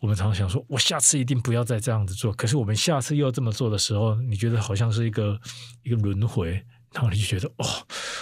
[0.00, 2.30] 我们常常想说，我下次一定不要再这样子做。
[2.34, 5.40] 可是我们下次又这么做的时候，你觉得好像是一个
[5.82, 6.62] 一个轮回，
[6.96, 7.66] 然后你就觉得，哦，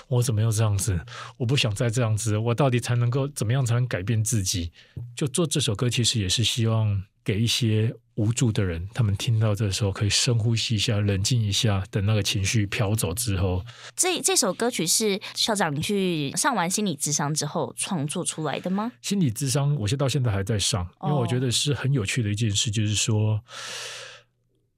[0.08, 1.00] 我怎么又这样子？
[1.36, 4.72] 我不想再这样子，我到底才能够怎么样才能改变自己？
[5.16, 7.04] 就做这首歌，其实也是希望。
[7.24, 13.64] 给一些无助的人，他们听到这时候可以深呼吸一下，冷静一下，等那个情绪飘走之后。
[13.96, 18.92] 这这首歌曲是校长你去上完心理智商之后创作出来的吗？
[19.00, 23.40] 心理智商，我现到现在还在上，因为我觉得是很有趣的一件事，就是说，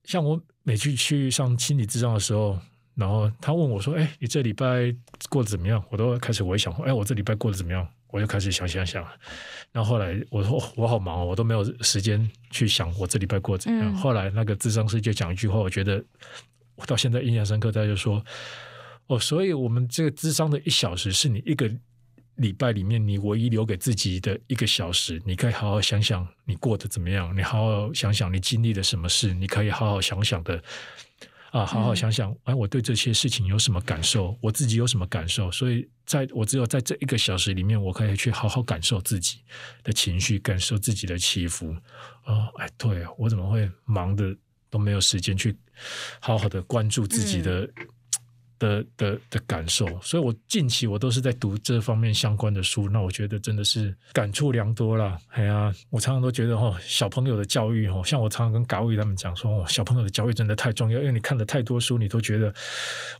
[0.04, 2.56] 像我每次去上心理智商的时候，
[2.96, 4.92] 然后他问我说：“哎，你这礼拜
[5.28, 9.04] 过得怎么样？”我都开始我也想：“哎，我这礼拜过得怎么样？”我就开始想想想，
[9.72, 13.92] 然后后来我说我好忙哦，我都没有时间去想我这礼拜过怎样。
[13.92, 16.02] 嗯、后来那个咨商师就讲一句话，我觉得
[16.76, 17.70] 我到现在印象深刻。
[17.70, 18.24] 他就说
[19.08, 21.70] ：“哦，所以我们这个智商的一小时是你一个
[22.36, 30.62] 礼拜里面你唯一留给自己的一个小时，你可以好好想想你过得怎么样，你好好想想你经历了什么事，你可以好好想想的。”
[31.52, 34.36] 啊，好好想想，哎，我对这些事情有什么感受？
[34.40, 35.50] 我自己有什么感受？
[35.50, 39.38] 所以，在我只有在这一个小时里面，我可以去好好感受自己
[39.82, 41.74] 的情绪，感受自己的起伏。
[42.24, 44.36] 哦，哎，对啊，我怎么会忙的
[44.68, 45.56] 都没有时间去
[46.20, 47.68] 好好的关注自己的？
[48.58, 55.18] 嗯的的的感受，所以我近期我都是在读这方面相关的书，那我觉得真的是感触良多啦。
[55.28, 62.52] 哎呀，我常常都觉得哦，小朋友的教育哦，像我常常跟高伟他们讲说，哦小朋友的教育真的太重要，因为你看了太多书，你都觉得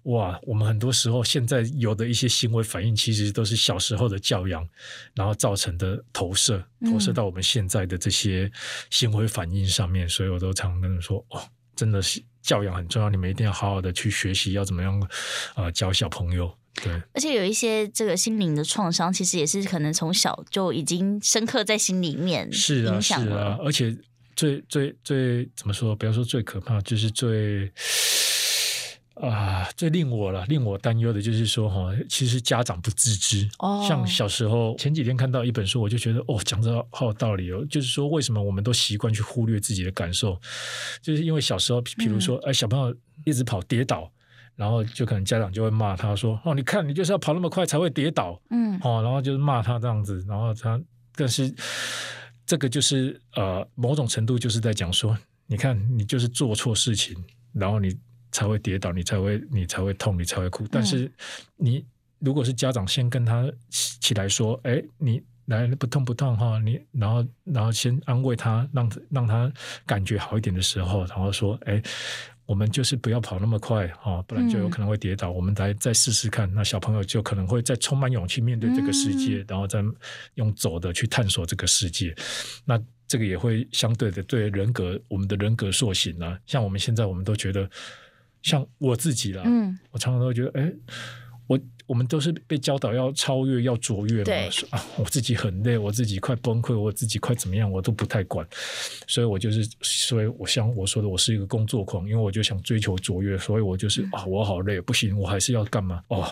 [0.04, 4.66] 哇，我们很多时候现在有的一些行为反应，其实都是小时候的教养，
[5.14, 8.50] 然后造成的投射，投射到我们现在的这些
[8.90, 11.42] 行为反应上面，所以我都常常跟他们说，哦，
[11.76, 12.20] 真的是。
[12.42, 15.00] 教养很重要，你们一定要好好的去学习，要怎么样
[15.56, 16.56] 啊、呃、教小朋友。
[16.80, 23.58] 对，而且有一些这个心灵的创伤，其实也是可能从小就已经深刻在心里面，是啊，是啊。
[23.60, 23.92] 而且
[24.36, 25.96] 最最最怎么说？
[25.96, 27.68] 不要说最可怕，就是最。
[29.16, 33.48] 啊，最令我了令我担忧的就是说哈，其实家长不自知。
[33.60, 37.64] 哦，像小时候前几天看到一本书，我就觉得哦，讲的好有道理哦。
[37.70, 40.38] 就是说，为什么我们都习惯去忽略自己的感受？
[41.00, 42.94] 就是因为小时候，比如说，哎、嗯，小朋友
[43.24, 44.12] 一直跑跌倒，
[44.54, 50.78] 然后就可能家长就会骂他说：“哦，你看你就是要跑那么快才会跌倒。”嗯，哦，然后就是骂他这样子，然后他，
[51.14, 51.50] 但是
[52.44, 57.16] 这个就是呃，某种程度就是在讲说，你看你就是做错事情，
[57.54, 57.96] 然后你。
[58.36, 60.68] 才会跌倒，你才会你才会痛，你才会哭。
[60.70, 61.10] 但是
[61.56, 61.82] 你
[62.18, 69.50] 如果是家长，先跟他起来说：“哎，你来不痛不痛哈。”你然后然后先安慰他，让让他
[69.86, 71.82] 感觉好一点的时候，然后说：“哎，
[72.44, 75.30] 我们就是不要跑那么快哈，不然就有可能会跌倒。
[75.30, 79.82] 嗯、我们来再试试看。”那小朋友就可能会再充满勇气面对这个世界，嗯、然后再
[80.34, 82.14] 用走的去探索这个世界。
[82.66, 82.78] 那
[83.08, 86.38] 这个也会相对的对人格，我们的人格塑形啊。
[86.44, 87.66] 像我们现在，我们都觉得。
[88.46, 90.72] 像我自己啦，嗯，我常常都会觉得，哎，
[91.48, 98.46] 我我们都是被教导要超越、要卓越嘛，说啊，我自己很累，我自己快崩溃，我自己快怎么样，我都不太管，
[99.08, 106.00] 所以我就是，所以我像我说的，我是一个工作狂，因为我就想追求卓越，所以我就是啊，我好累，不行，我还是要干嘛？
[106.06, 106.24] 哦，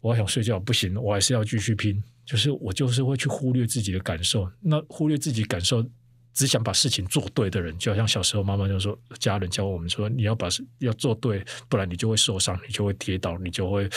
[0.00, 5.88] 我想睡觉，不行，我还是要继续拼，就是我就是会去忽略自己的感受，那忽略自己感受。
[6.32, 13.88] 只想把事情做对的人，就好像小时候妈妈就说，家人教我们说，你要把事要做对，不然你就会受伤，你就会跌倒，你就会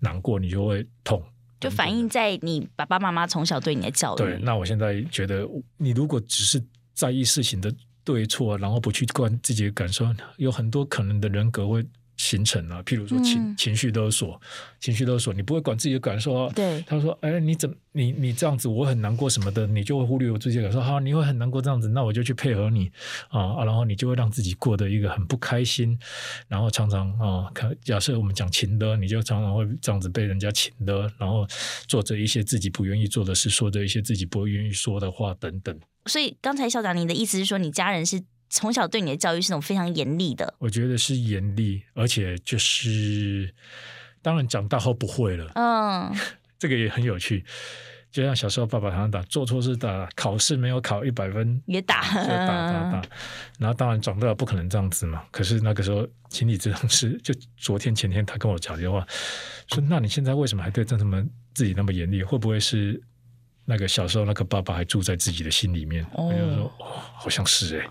[0.00, 1.22] 难过，你就会痛。
[1.60, 4.18] 就反映在你爸爸妈妈从小对你的教育。
[4.18, 6.62] 对，那我现在觉得，你如果只是
[6.94, 7.72] 在意事情的
[8.04, 10.06] 对错，然后不去管自己的感受，
[10.36, 11.84] 有很多可能的人格会。
[12.16, 14.40] 形成了，譬如说情、嗯、情绪勒索，
[14.80, 16.52] 情绪勒索，你不会管自己的感受啊。
[16.54, 20.80] 对，他说：“哎，你怎么你你这样子，我很难过什么的，你就会忽略我自己的感受。
[20.80, 22.90] 好，你会很难过这样子，那我就去配合你
[23.28, 25.98] 啊，然后你就会让自己过得一个很不开心，
[26.48, 27.52] 然后常常啊，
[27.82, 31.46] 假设我们讲情的，你就常常会这样子被人家情的，然后
[31.86, 35.78] 做着一些自己不愿意做的事，说着一些自己不愿意说的话等等。
[36.06, 38.22] 所以刚才校长，你的意思是说，你家人是？
[38.48, 43.52] 从小对你的教育是种非常严厉的，我觉得是严厉，而且就是
[44.22, 45.50] 当然长大后不会了。
[45.54, 46.14] 嗯，
[46.58, 47.44] 这个也很有趣。
[48.12, 53.02] 就像小时候爸爸常常打，做错事打，考试没有考一百分也打，就打打打。
[53.58, 55.22] 然后当然长大了不可能这样子嘛。
[55.30, 59.06] 可是那个时候心理咨商师，就昨天前天他跟我讲电话，
[59.68, 61.22] 说：“那你现在为什么还对这么
[61.52, 62.22] 自己那么严厉？
[62.22, 62.98] 会不会是
[63.66, 66.86] 那个小时候那个爸爸还住在自己的心里面？”我就说：“哦，
[67.16, 67.86] 好像是哎。”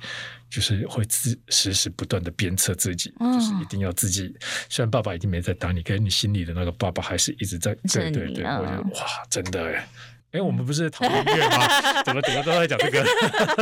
[0.50, 4.34] 就是会自时时不断的鞭策自己，嗯、就是一定要自己。
[4.70, 7.76] 虽然爸爸已经没在打你，可是你心里的那个爸爸还是一直在。
[7.91, 9.88] 对对对，我觉得哇，真的哎。
[10.36, 12.04] 哎，我们不是讨论音乐吗？
[12.04, 13.02] 怎么怎么都在讲这个？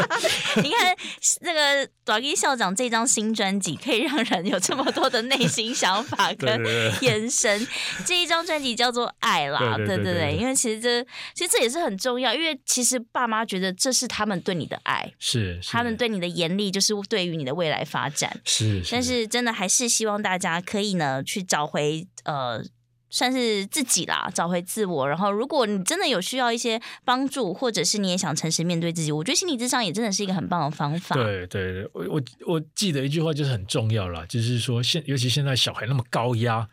[0.63, 0.95] 你看
[1.41, 6.49] 那个大吉校长这张新专辑，可以让人有这么多的内心想法 跟
[7.01, 7.59] 延伸。
[7.59, 11.03] 对对对，这一张专辑叫做《爱》啦，对对对，因为其实这
[11.35, 18.35] 其实这也是很重要，因为其实爸妈觉得这是他们对你的爱，是，是他们对你的严厉，就是对于你的未来发展。
[18.43, 22.63] 是，是，但是真的还是希望大家可以呢去找回呃。
[23.13, 25.07] 算是自己啦，找回自我。
[25.07, 31.15] 然后，如果你真的有需要一些帮助，或者是你也想诚实面对自己，我觉得心理智商也真的是一个很棒的方法。
[31.15, 36.67] 对对对，我我我记得一句话就是很重要啦，就是说现尤其现在小孩那么高压。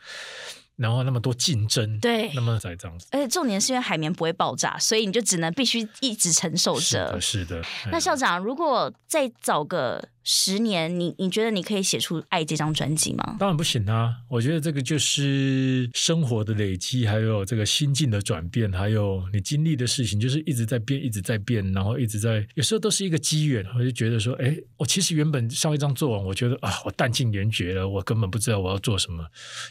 [0.77, 3.07] 然后那么多竞争，对，那么才这样子。
[3.11, 6.81] 而且重点是因为海绵不会爆炸，所以你就只能必须一直承受着。
[6.81, 7.63] 是的，是的。
[7.93, 13.37] 那校长，如果再找个十年，你你觉得你可以写出《爱》这张专辑吗？
[13.39, 14.15] 当然不行啊！
[14.29, 23.65] 我觉得这个就是生活的累积，还有这个心境的转变，还有你经历的事情，就是一直在变，一直在变，然后一直在，有时候都是一个机缘。
[23.77, 29.25] 我就觉得说，哎，我其实原本上一张做完，我觉得啊，我弹尽援绝了，我根本不知道我要做什么。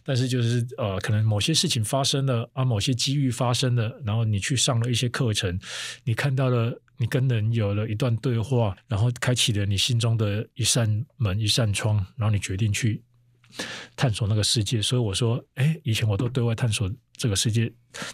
[0.06, 1.00] 但是就是呃。
[1.00, 5.58] 可能某些事情发生了啊，某些机遇发生了，然后你去上了一些课程，
[6.04, 13.02] 你看到了，你跟人有了一段对话，然后开启了你心中的一扇门、一扇窗，然后你决定去
[13.96, 14.82] 探索那个世界。
[14.82, 17.72] 所以我说，哎，以前我都对外探索这个世界，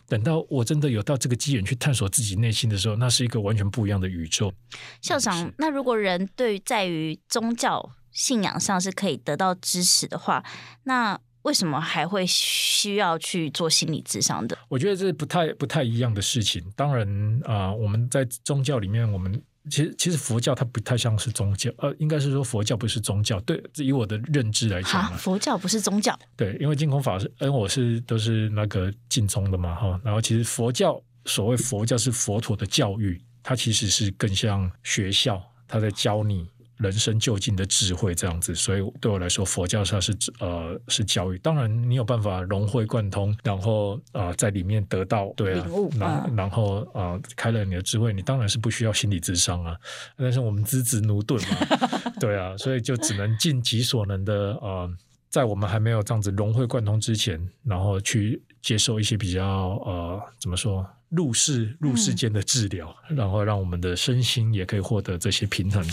[0.08, 4.54] 等到我真的有到这个机缘去探索自己内心的时候，那是一个完全不一样的宇宙。
[5.02, 10.46] 校长，那如果人对于在于宗教信仰上是可以得到支持的话，
[10.84, 14.58] 那为什么还会需要去做心理智商的？
[14.68, 16.62] 我觉得这是不太不太一样的事情。
[16.76, 17.08] 当然
[17.44, 19.40] 啊、呃，我们在宗教里面，我们
[19.70, 23.40] 其实其实佛教它不太像是宗教，呃，应该是说佛教不是宗教。
[23.42, 26.18] 对，以我的认知来讲，佛教不是宗教。
[26.36, 30.02] 对，因为净空法师，嗯，我是都是那个净宗的嘛，哈。
[30.04, 36.48] 然后其实佛教所谓佛教是佛陀的教育，它其实是更像学校，他在教你。
[36.78, 41.38] 人生究竟的智慧这样子，所以对我来说，佛教它是呃是教育。
[41.40, 45.68] 当然，你有办法融会贯通，然后啊、呃、在里面得到对啊，
[45.98, 49.76] 然然后啊、呃、开了你的智慧，你当然是不需要心理智商啊。
[50.18, 54.98] 但是我们资质奴钝嘛， 对啊，所以就只能尽己所能的啊、呃，
[55.30, 59.44] 在我们还没有这样子融会贯通之前，然后去接受一些比较
[59.86, 65.86] 呃怎么说入世入世间的治疗，嗯、然后让我们的身心也可以获得这些平衡。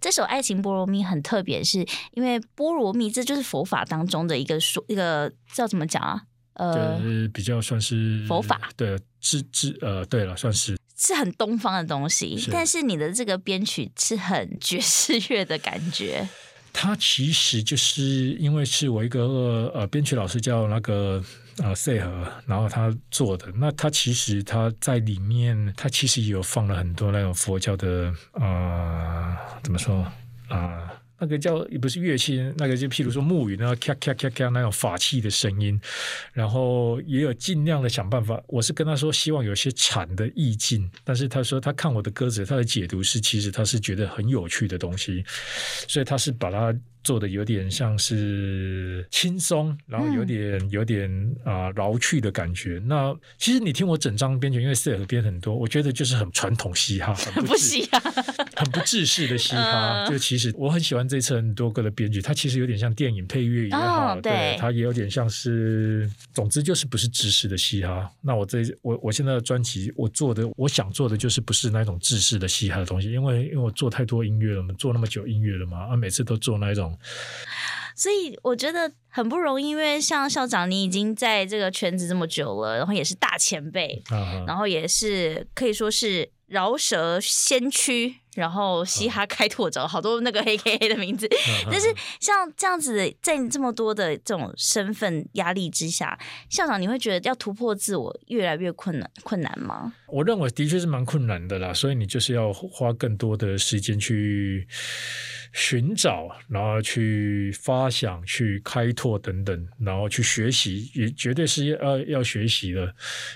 [0.00, 6.22] 这首《爱情般若蜜》很特别，是因为般若蜜这就是佛法当中的一个说一个叫怎么讲啊？
[6.54, 7.00] 呃，
[7.32, 16.28] 比较算是佛法，对，知知呃，对了，算是是很东方的东西，是但是你的这个编曲是很爵士乐的感觉。
[16.72, 18.02] 它其实就是
[18.40, 21.22] 因为是我一个呃编曲老师叫那个。
[21.58, 30.06] 啊，赛和，然后他做的，那他其实他在里面，他其实也有放了很多那种佛教的啊、怎么说
[30.48, 35.78] 啊、那个叫不是乐器，那个就譬如说木鱼，那咔咔咔咔那种法器的声音，
[36.32, 38.42] 然后也有尽量的想办法。
[38.46, 45.22] 我是跟他说，希望有些禅的意境，但是他说他看我的歌词，他的解读是，其实他是觉得很有趣的东西，
[45.86, 46.74] 所以他是把它。
[47.02, 51.10] 做的有点像是轻松，然后有点、嗯、有点
[51.44, 52.80] 啊、呃、饶去的感觉。
[52.86, 57.98] 那其实你听我整张编曲，因为 Sir 编很多，我觉得就是很传统嘻哈， 很不嘻哈，
[58.54, 60.06] 很不制式的嘻哈。
[60.08, 68.10] 就其实我很喜欢这次很多歌的编曲，它其实有点像电影配乐一样，哦、对，对，它也有点像是，总之就是不是制式的嘻哈。
[68.20, 76.91] 那我这我我现在的专辑，我做的我想做的就是不是那种制式的嘻哈的东西，因为因为我做太多音乐了嘛，做那么久音乐了嘛，啊，每次都做那一种。
[77.94, 91.26] 所以我觉得很不容易，因为像校长，你已经在这个圈子这么久了，然后也是大前辈，啊、然后也是可以说是饶舌先驱，然后嘻哈开拓者，啊、好多那个黑 K 黑的名字。
[91.26, 96.18] 啊、但是像这样子，在你这么多的这种身份压力之下，
[96.48, 99.92] 校长，你会觉得要突破自我越来越困难困难吗？
[100.08, 104.66] 我认为的确是蛮困难的啦，所以你就是要花更多的时间去。
[105.52, 112.94] 寻找，然后去发想、去开拓等等，然后去学习，也绝对是要要学习的。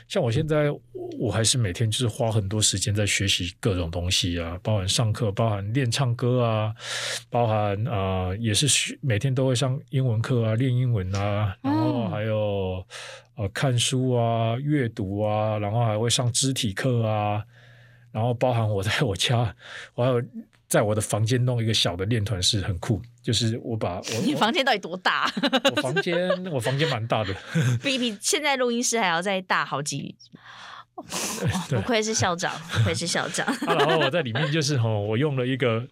[0.08, 0.70] 像我现在，
[1.18, 6.74] 我还是每天就是花很多时间在学习各种东西啊，包含上课，包含练唱歌啊，
[7.28, 12.82] 包含啊、呃，也是学每天都会上英文课啊，练英文啊，然后还有
[13.34, 17.44] 呃看书啊、阅读啊，然后还会上肢体课啊，
[18.10, 19.54] 然后包含我在我家，
[19.94, 20.22] 我还有。
[20.68, 25.32] 在我的房间弄一个小的练团室很酷，就是我把 我你房间到底多大？
[25.76, 27.34] 我房间我房间蛮大的，
[27.82, 30.16] 比比现在录音室还要再大好几。
[31.68, 33.46] 不愧是校长，不愧是校长。
[33.46, 35.86] 啊、然后我在里面就是吼，我用了一个，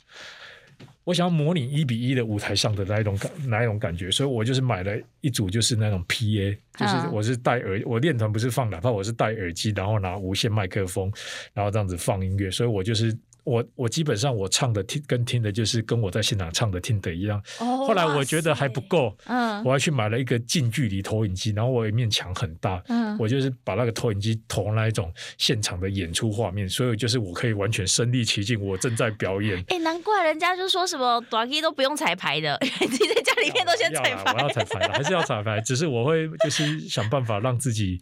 [1.05, 11.13] 我想要模拟一比一的舞台上的那一种感，那一种感觉，所以我就是买了一组，就是那种 PA，就是我是戴耳，我练团不是放喇叭，我是戴耳机，然后拿无线麦克风，
[11.53, 13.17] 然后这样子放音乐，所以我就是。
[13.45, 17.41] 我我基本上我唱的听跟听的就是跟我在现场唱的听的一样。
[17.59, 29.59] Oh, 后来我觉得还不够，嗯，我还去买了一个近距离投影机，然后我有一面墙很大，嗯，我就是把那个投影机投那一种现场的演出画面，所以就是我可以完全身临其境，我正在表演。
[29.69, 34.33] 哎、欸，难怪人家就说什么短 K 都不用彩排的， 你在家里面都先彩排。
[34.33, 38.01] 我要彩排了，还是要彩排，只是我会就是想办法让自己，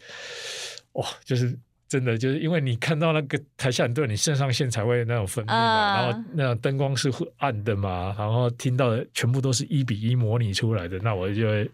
[0.93, 1.59] 哇，就是。
[1.93, 11.70] 真的就是因为你看到那个台下很多人，你肾上腺才会那种分泌嘛，呃、然后那种灯光是暗的嘛，然后听到的全部都是一比一模拟出来的，那我就会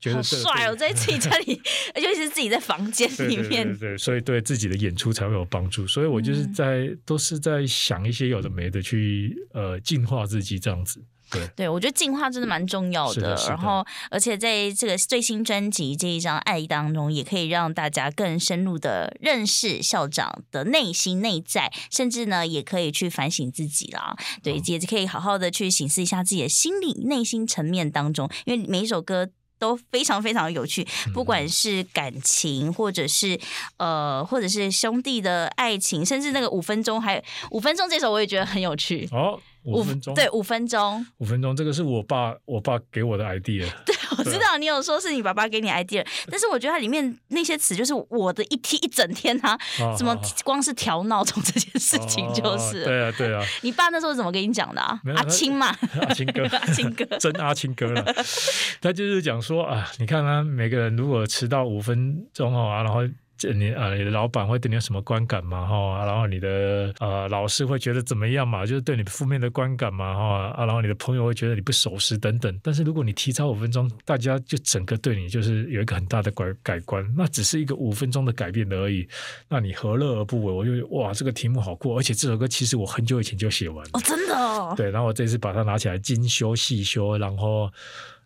[0.00, 1.52] 觉得好帅哦，在自己家里，
[1.94, 5.86] 尤其是自己在房间里面，对对，对，对，所以对自己的演出才会有帮助。
[5.86, 11.00] 所以我就是在、嗯、都是在想一些有的没的去呃净化自己这样子。
[11.32, 13.22] 对，对，我觉得进化真的蛮重要的。
[13.22, 24.16] 的的然后，而且在这个最新专辑这一张《爱》当中，也可以让大家更深入的认识校长的内心内在，甚至呢，也可以去反省自己啦。
[24.42, 29.28] 对，也可以好好的去省思一下自己的心理内心层面当中，因为每一首歌
[29.58, 33.38] 都非常非常有趣，不管是感情，或者是
[33.76, 37.22] 呃，或者是兄弟的爱情，甚至那个五分钟，还有
[37.52, 39.08] 五分钟这首，我也觉得很有趣。
[39.12, 39.40] 哦。
[39.64, 43.66] 五分钟，对，五分钟，五分钟，这个是我爸，我爸给我的 idea。
[43.86, 49.56] 对，我知道你有说是你爸爸给你 idea，但是我觉得它里面那些词就是我的一天一整天啊，
[49.96, 52.84] 什么光是调闹钟这件事情就是。
[52.84, 53.44] 对啊，对啊。
[53.62, 55.00] 你爸那时候怎么跟你讲的啊？
[55.14, 55.68] 阿青嘛，
[56.00, 58.04] 阿青哥，阿青哥，真阿青哥了。
[58.80, 63.00] 他就是讲说啊，你看他每个人如果迟到五分钟啊，然后。
[63.52, 65.66] 你啊，你的老板会对你有什么观感嘛？
[65.66, 68.66] 哈，然后你的呃老师会觉得怎么样嘛？
[68.66, 70.14] 就是对你负面的观感嘛？
[70.14, 72.60] 哈啊，然后你的朋友会觉得你不守时等等。
[72.62, 77.04] 但是如果你提早五分钟，大家就整个对你就是有一个很大的改改观。
[77.16, 79.08] 那只是一个五分钟的改变而已。
[79.48, 80.52] 那你何乐而不为？
[80.52, 83.90] 我就哇，这个题目好过，而且这首歌其实我很久以前就写完了。
[83.94, 84.74] 哦，真的哦。
[84.76, 87.70] 对，然后我这次把它拿起来精修细修，然后。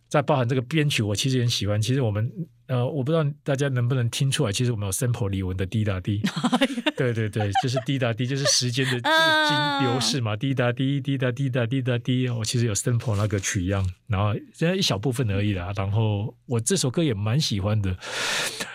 [0.09, 1.81] 再包含这个编曲，我其实很喜欢。
[1.81, 2.31] 其实我们
[2.69, 6.21] 呃，我不知道大家能不能听出来，其实我们有 sample 李玟的滴答滴，
[6.97, 12.29] 对对对，就是滴答滴，就是时间的经流逝嘛，滴答滴滴答滴答滴答滴。
[12.29, 15.73] 我其实有 sample 那个曲样，然后现在一小部分而已啦。
[15.77, 17.97] 然后我这首歌也蛮喜欢的。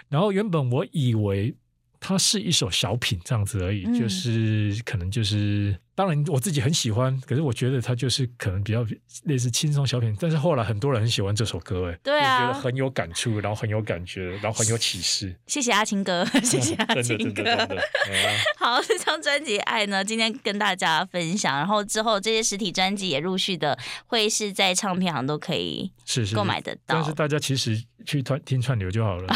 [0.09, 1.55] 然后原本我以为
[1.99, 5.75] 它是一首小品这样子而已，就是可能就是。
[6.01, 8.83] 当然，我自己很喜欢，可是我觉得它就是可能比较
[9.25, 10.17] 类似轻松小品。
[10.19, 15.35] 但是后来很多人很喜欢这首歌，哎，对啊，觉得很有感触，然后很有感觉，然后很有启示。
[15.45, 17.43] 谢谢阿青哥，谢谢阿青哥。
[18.57, 23.77] 好，这张专辑《爱》呢，今天跟大家分享，然后之后这些实体专辑也陆续的
[24.07, 26.95] 会是在唱片行都可以是是购买得到。
[26.95, 29.27] 但是大家其实去听听串流就好了，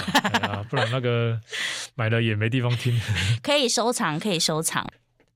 [0.41, 1.39] 啊，不然那个
[1.93, 2.99] 买了也没地方听。
[3.43, 4.83] 可以收藏，可以收藏。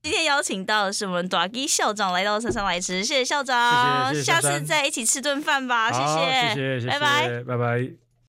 [0.02, 8.09] 今天邀请到的是我们大吉校长来到山上来吃，谢谢校长，谢谢谢谢，下次再一起吃顿饭吧，谢谢，拜拜，拜拜。